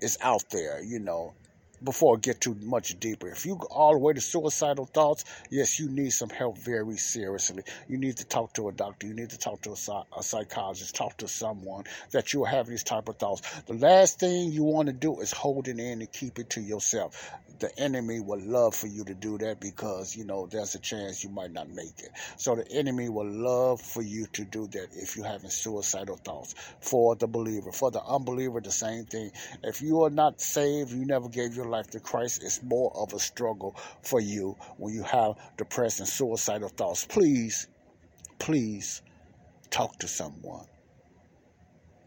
[0.00, 0.82] is out there.
[0.82, 1.34] You know,
[1.84, 3.28] before I get too much deeper.
[3.28, 6.96] If you go all the way to suicidal thoughts, yes, you need some help very
[6.96, 7.62] seriously.
[7.88, 9.06] You need to talk to a doctor.
[9.06, 10.94] You need to talk to a, a psychologist.
[10.94, 13.42] Talk to someone that you have these type of thoughts.
[13.62, 16.60] The last thing you want to do is hold it in and keep it to
[16.60, 17.30] yourself
[17.64, 21.24] the enemy would love for you to do that because you know there's a chance
[21.24, 22.10] you might not make it.
[22.36, 26.54] So the enemy will love for you to do that if you're having suicidal thoughts.
[26.80, 29.30] For the believer, for the unbeliever, the same thing.
[29.62, 32.42] If you are not saved, you never gave your life to Christ.
[32.42, 37.04] It's more of a struggle for you when you have depressed and suicidal thoughts.
[37.06, 37.68] Please,
[38.38, 39.02] please
[39.70, 40.66] talk to someone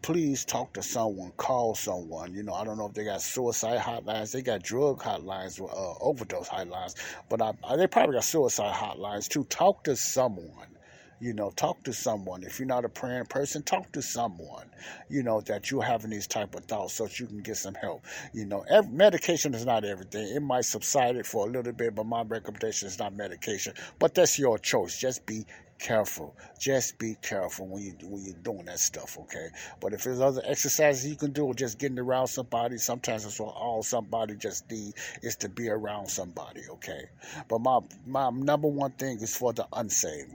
[0.08, 2.32] please talk to someone, call someone.
[2.32, 5.94] You know, I don't know if they got suicide hotlines, they got drug hotlines, uh,
[6.00, 6.94] overdose hotlines,
[7.28, 9.44] but I, I, they probably got suicide hotlines too.
[9.44, 10.77] Talk to someone.
[11.20, 12.42] You know, talk to someone.
[12.42, 14.66] If you're not a praying person, talk to someone.
[15.08, 17.74] You know that you're having these type of thoughts, so that you can get some
[17.74, 18.04] help.
[18.32, 20.34] You know, every, medication is not everything.
[20.34, 23.74] It might subside it for a little bit, but my recommendation is not medication.
[23.98, 24.98] But that's your choice.
[24.98, 25.44] Just be
[25.78, 26.34] careful.
[26.58, 29.48] Just be careful when you when you're doing that stuff, okay?
[29.80, 33.82] But if there's other exercises you can do, just getting around somebody, sometimes it's all
[33.82, 37.06] somebody just need is to be around somebody, okay?
[37.48, 40.34] But my my number one thing is for the unsaved,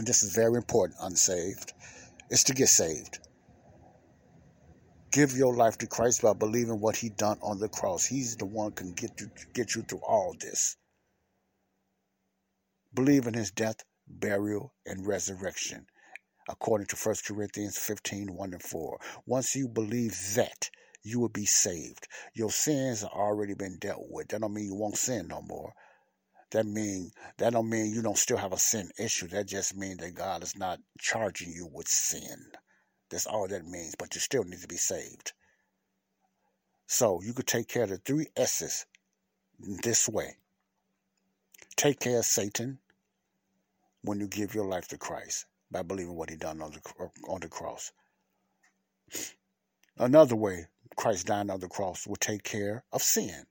[0.00, 0.98] and this is very important.
[1.02, 1.74] Unsaved,
[2.30, 3.18] is to get saved.
[5.10, 8.06] Give your life to Christ by believing what He done on the cross.
[8.06, 10.78] He's the one can get you get you through all this.
[12.94, 15.84] Believe in His death, burial, and resurrection,
[16.48, 19.00] according to 1 Corinthians 15 1 and 4.
[19.26, 20.70] Once you believe that,
[21.02, 22.08] you will be saved.
[22.32, 24.28] Your sins have already been dealt with.
[24.28, 25.74] That don't mean you won't sin no more.
[26.50, 29.28] That mean that don't mean you don't still have a sin issue.
[29.28, 32.52] That just means that God is not charging you with sin.
[33.08, 33.94] That's all that means.
[33.98, 35.32] But you still need to be saved.
[36.86, 38.86] So you could take care of the three S's
[39.60, 40.36] this way.
[41.76, 42.78] Take care of Satan,
[44.02, 47.32] when you give your life to Christ by believing what he done on the, uh,
[47.32, 47.92] on the cross.
[49.98, 53.46] Another way Christ dying on the cross will take care of sin.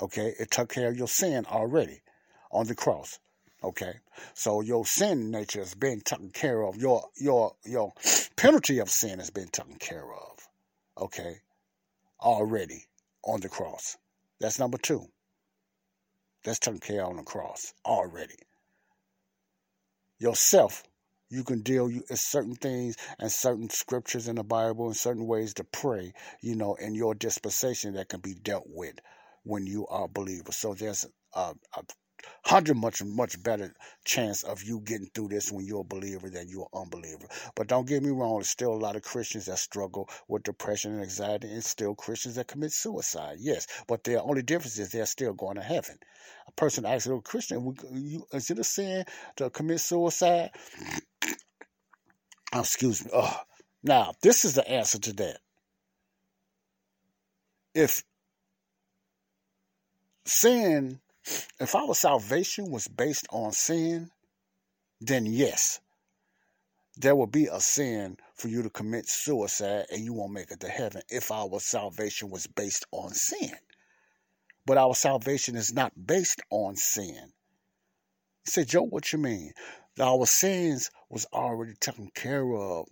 [0.00, 2.02] Okay, it took care of your sin already
[2.50, 3.18] on the cross.
[3.64, 3.94] Okay,
[4.34, 6.76] so your sin nature has been taken care of.
[6.76, 7.94] Your your your
[8.36, 10.48] penalty of sin has been taken care of.
[10.98, 11.40] Okay,
[12.20, 12.84] already
[13.24, 13.96] on the cross.
[14.38, 15.06] That's number two.
[16.44, 18.36] That's taken care of on the cross already.
[20.18, 20.84] Yourself,
[21.30, 25.54] you can deal with certain things and certain scriptures in the Bible and certain ways
[25.54, 28.96] to pray, you know, in your dispensation that can be dealt with
[29.46, 30.52] when you are a believer.
[30.52, 31.82] So there's a, a
[32.44, 33.72] hundred much much better
[34.04, 37.26] chance of you getting through this when you're a believer than you're an unbeliever.
[37.54, 40.92] But don't get me wrong, there's still a lot of Christians that struggle with depression
[40.92, 43.36] and anxiety, and still Christians that commit suicide.
[43.40, 45.98] Yes, but the only difference is they're still going to heaven.
[46.48, 47.76] A person asks a Christian,
[48.32, 49.04] "Is it a sin
[49.36, 50.50] to commit suicide?"
[52.52, 53.10] Oh, excuse me.
[53.14, 53.40] Oh.
[53.82, 55.38] Now, this is the answer to that.
[57.74, 58.02] If
[60.28, 61.00] sin
[61.58, 64.10] if our salvation was based on sin,
[65.00, 65.80] then yes.
[66.96, 70.60] there will be a sin for you to commit suicide and you won't make it
[70.60, 73.52] to heaven if our salvation was based on sin.
[74.64, 77.32] But our salvation is not based on sin.
[78.44, 79.52] He said, Joe, what you mean?
[79.96, 82.86] That Our sins was already taken care of.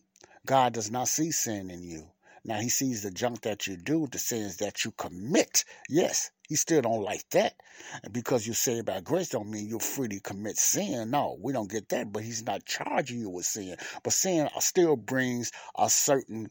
[0.47, 2.11] God does not see sin in you.
[2.44, 5.65] Now he sees the junk that you do, the sins that you commit.
[5.89, 7.55] Yes, he still don't like that.
[8.03, 11.11] And because you're saved by grace don't mean you're free to commit sin.
[11.11, 13.77] No, we don't get that, but he's not charging you with sin.
[14.03, 16.51] But sin uh, still brings a certain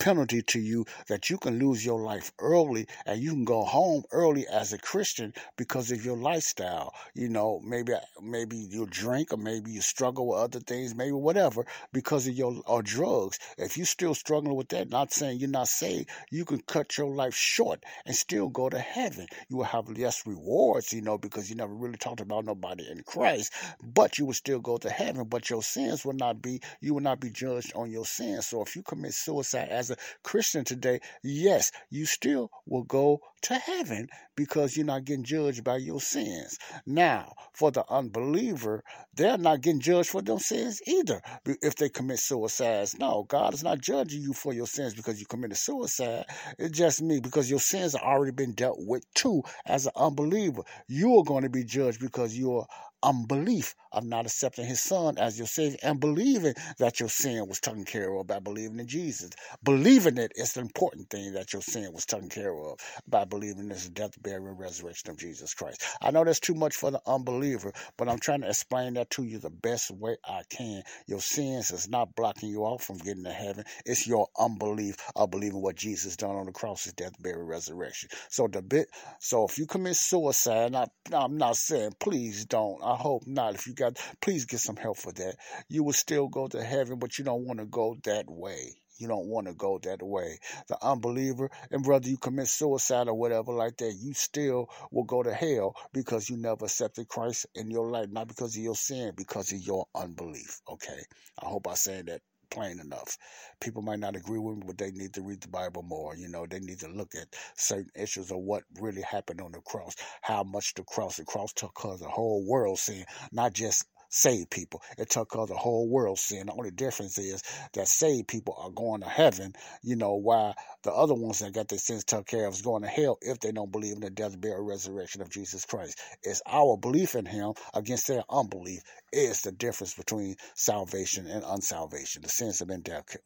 [0.00, 4.02] penalty to you that you can lose your life early and you can go home
[4.10, 6.94] early as a Christian because of your lifestyle.
[7.14, 11.66] You know, maybe maybe you drink or maybe you struggle with other things, maybe whatever,
[11.92, 13.38] because of your or drugs.
[13.58, 17.14] If you're still struggling with that, not saying you're not saved, you can cut your
[17.14, 19.26] life short and still go to heaven.
[19.48, 23.02] You will have less rewards, you know, because you never really talked about nobody in
[23.02, 23.52] Christ,
[23.82, 27.02] but you will still go to heaven, but your sins will not be you will
[27.02, 28.46] not be judged on your sins.
[28.46, 33.54] So if you commit suicide as a Christian today, yes, you still will go to
[33.54, 36.58] heaven because you're not getting judged by your sins.
[36.86, 38.82] Now, for the unbeliever,
[39.14, 42.98] they're not getting judged for their sins either if they commit suicides.
[42.98, 46.26] No, God is not judging you for your sins because you committed suicide.
[46.58, 50.62] It's just me because your sins have already been dealt with too as an unbeliever.
[50.88, 52.66] You are going to be judged because you're
[53.02, 57.60] unbelief of not accepting his son as your savior and believing that your sin was
[57.60, 59.30] taken care of by believing in Jesus.
[59.64, 62.78] Believing it is the important thing that your sin was taken care of
[63.08, 65.84] by believing in the death, burial, and resurrection of Jesus Christ.
[66.02, 69.24] I know that's too much for the unbeliever, but I'm trying to explain that to
[69.24, 70.82] you the best way I can.
[71.06, 73.64] Your sins is not blocking you off from getting to heaven.
[73.86, 78.10] It's your unbelief of believing what Jesus done on the cross, his death, burial, resurrection.
[78.30, 78.88] So the bit
[79.20, 82.82] so if you commit suicide, I, I'm not saying please don't.
[82.90, 83.54] I hope not.
[83.54, 85.36] If you got, please get some help for that.
[85.68, 88.74] You will still go to heaven, but you don't want to go that way.
[88.98, 90.40] You don't want to go that way.
[90.66, 95.22] The unbeliever, and whether you commit suicide or whatever like that, you still will go
[95.22, 99.12] to hell because you never accepted Christ in your life, not because of your sin,
[99.16, 100.60] because of your unbelief.
[100.68, 101.00] Okay.
[101.40, 103.16] I hope I said that plain enough.
[103.60, 106.16] People might not agree with me, but they need to read the Bible more.
[106.16, 109.60] You know, they need to look at certain issues of what really happened on the
[109.60, 113.84] cross, how much the cross, the cross took cause the whole world sin, not just
[114.10, 114.82] saved people.
[114.98, 116.46] It took cause the whole world sin.
[116.46, 117.42] The only difference is
[117.74, 120.54] that saved people are going to heaven, you know, while
[120.84, 123.40] the other ones that got their sins took care of is going to hell if
[123.40, 126.00] they don't believe in the death, burial, resurrection of Jesus Christ.
[126.22, 128.82] It's our belief in him against their unbelief
[129.12, 132.22] is the difference between salvation and unsalvation.
[132.22, 133.16] The sins have been dealt,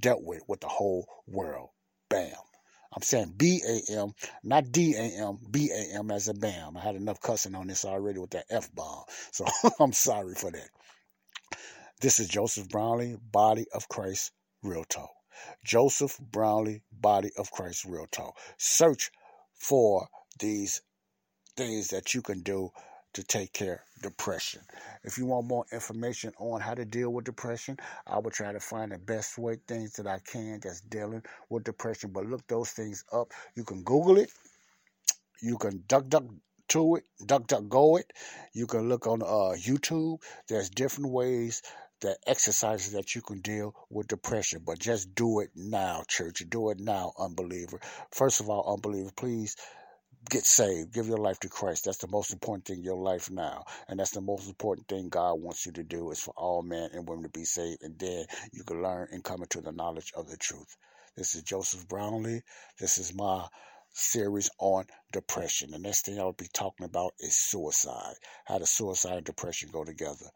[0.00, 1.70] dealt with with the whole world.
[2.08, 2.32] Bam.
[2.96, 6.78] I'm saying B A M, not D A M, B A M as a BAM.
[6.78, 9.04] I had enough cussing on this already with that F bomb.
[9.32, 9.44] So
[9.80, 10.70] I'm sorry for that.
[12.00, 14.32] This is Joseph Brownlee, Body of Christ,
[14.62, 15.10] Real Talk.
[15.62, 18.38] Joseph Brownlee, Body of Christ, Real Talk.
[18.56, 19.10] Search
[19.54, 20.08] for
[20.38, 20.80] these
[21.56, 22.70] things that you can do
[23.16, 24.60] to take care of depression.
[25.02, 28.60] If you want more information on how to deal with depression, I will try to
[28.60, 32.10] find the best way things that I can that's dealing with depression.
[32.12, 33.32] But look those things up.
[33.54, 34.30] You can Google it.
[35.40, 36.24] You can duck duck
[36.68, 38.12] to it, duck duck go it.
[38.52, 40.20] You can look on uh, YouTube.
[40.48, 41.62] There's different ways
[42.02, 44.60] that exercises that you can deal with depression.
[44.66, 46.42] But just do it now, church.
[46.50, 47.80] Do it now, unbeliever.
[48.10, 49.56] First of all, unbeliever, please
[50.28, 50.92] get saved.
[50.92, 51.84] Give your life to Christ.
[51.84, 53.64] That's the most important thing in your life now.
[53.88, 56.90] And that's the most important thing God wants you to do is for all men
[56.92, 57.82] and women to be saved.
[57.82, 60.76] And then you can learn and come into the knowledge of the truth.
[61.16, 62.42] This is Joseph Brownlee.
[62.78, 63.46] This is my
[63.92, 65.70] series on depression.
[65.70, 68.14] The next thing I'll be talking about is suicide.
[68.44, 70.26] How does suicide and depression go together?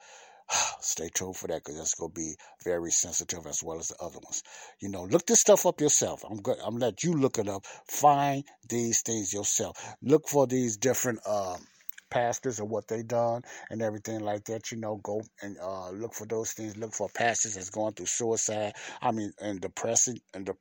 [0.80, 3.96] Stay tuned for that because that's going to be very sensitive as well as the
[4.00, 4.42] other ones.
[4.80, 6.24] You know, look this stuff up yourself.
[6.28, 6.58] I'm good.
[6.64, 7.64] I'm let you look it up.
[7.86, 9.96] Find these things yourself.
[10.02, 11.66] Look for these different um,
[12.10, 14.72] pastors and what they done and everything like that.
[14.72, 16.76] You know, go and uh, look for those things.
[16.76, 18.74] Look for pastors that's going through suicide.
[19.00, 20.54] I mean, and depressing and the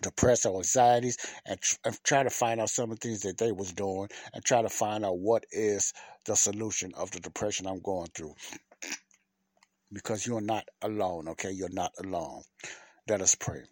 [0.00, 3.36] depressed or anxieties and, tr- and try to find out some of the things that
[3.36, 5.92] they was doing and try to find out what is
[6.24, 8.34] the solution of the depression I'm going through
[9.92, 11.50] because you're not alone, okay?
[11.50, 12.42] You're not alone.
[13.08, 13.62] Let us pray.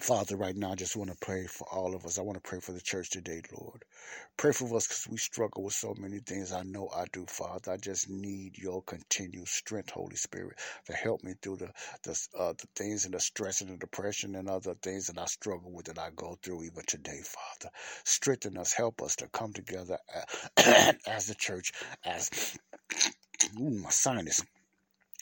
[0.00, 2.18] Father, right now, I just want to pray for all of us.
[2.18, 3.82] I want to pray for the church today, Lord.
[4.36, 6.52] Pray for us because we struggle with so many things.
[6.52, 7.72] I know I do, Father.
[7.72, 11.70] I just need your continued strength, Holy Spirit, to help me through the
[12.02, 15.24] the, uh, the things and the stress and the depression and other things that I
[15.24, 17.72] struggle with that I go through even today, Father.
[18.04, 19.98] Strengthen us, help us to come together
[20.58, 21.72] as the church,
[22.04, 22.30] as
[23.60, 24.42] ooh, my sinus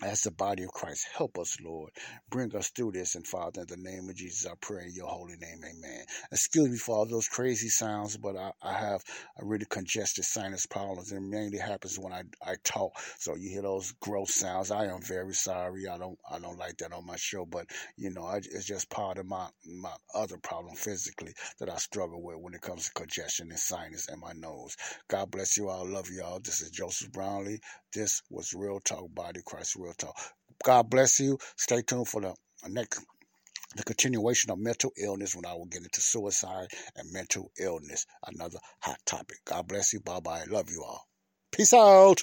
[0.02, 1.06] as the body of Christ.
[1.16, 1.90] Help us, Lord.
[2.30, 3.14] Bring us through this.
[3.14, 5.60] And Father, in the name of Jesus, I pray in your holy name.
[5.64, 6.04] Amen.
[6.32, 9.02] Excuse me for all those crazy sounds, but I, I have
[9.38, 11.12] a really congested sinus problems.
[11.12, 12.92] And it mainly happens when I, I talk.
[13.18, 14.70] So you hear those gross sounds.
[14.70, 15.88] I am very sorry.
[15.88, 17.66] I don't I don't like that on my show, but
[17.96, 22.22] you know, I, it's just part of my my other problem physically that I struggle
[22.22, 24.76] with when it comes to congestion and sinus and my nose.
[25.08, 25.88] God bless you all.
[25.88, 26.40] Love you all.
[26.40, 27.60] This is Joseph Brownlee.
[27.94, 30.16] This was Real Talk Body Christ Real Talk.
[30.64, 31.38] God bless you.
[31.56, 32.34] Stay tuned for the
[32.68, 33.00] next
[33.76, 38.06] the continuation of mental illness when I will get into suicide and mental illness.
[38.26, 39.38] Another hot topic.
[39.44, 40.00] God bless you.
[40.00, 40.44] Bye bye.
[40.48, 41.06] Love you all.
[41.52, 42.22] Peace out.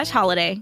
[0.01, 0.61] slash holiday.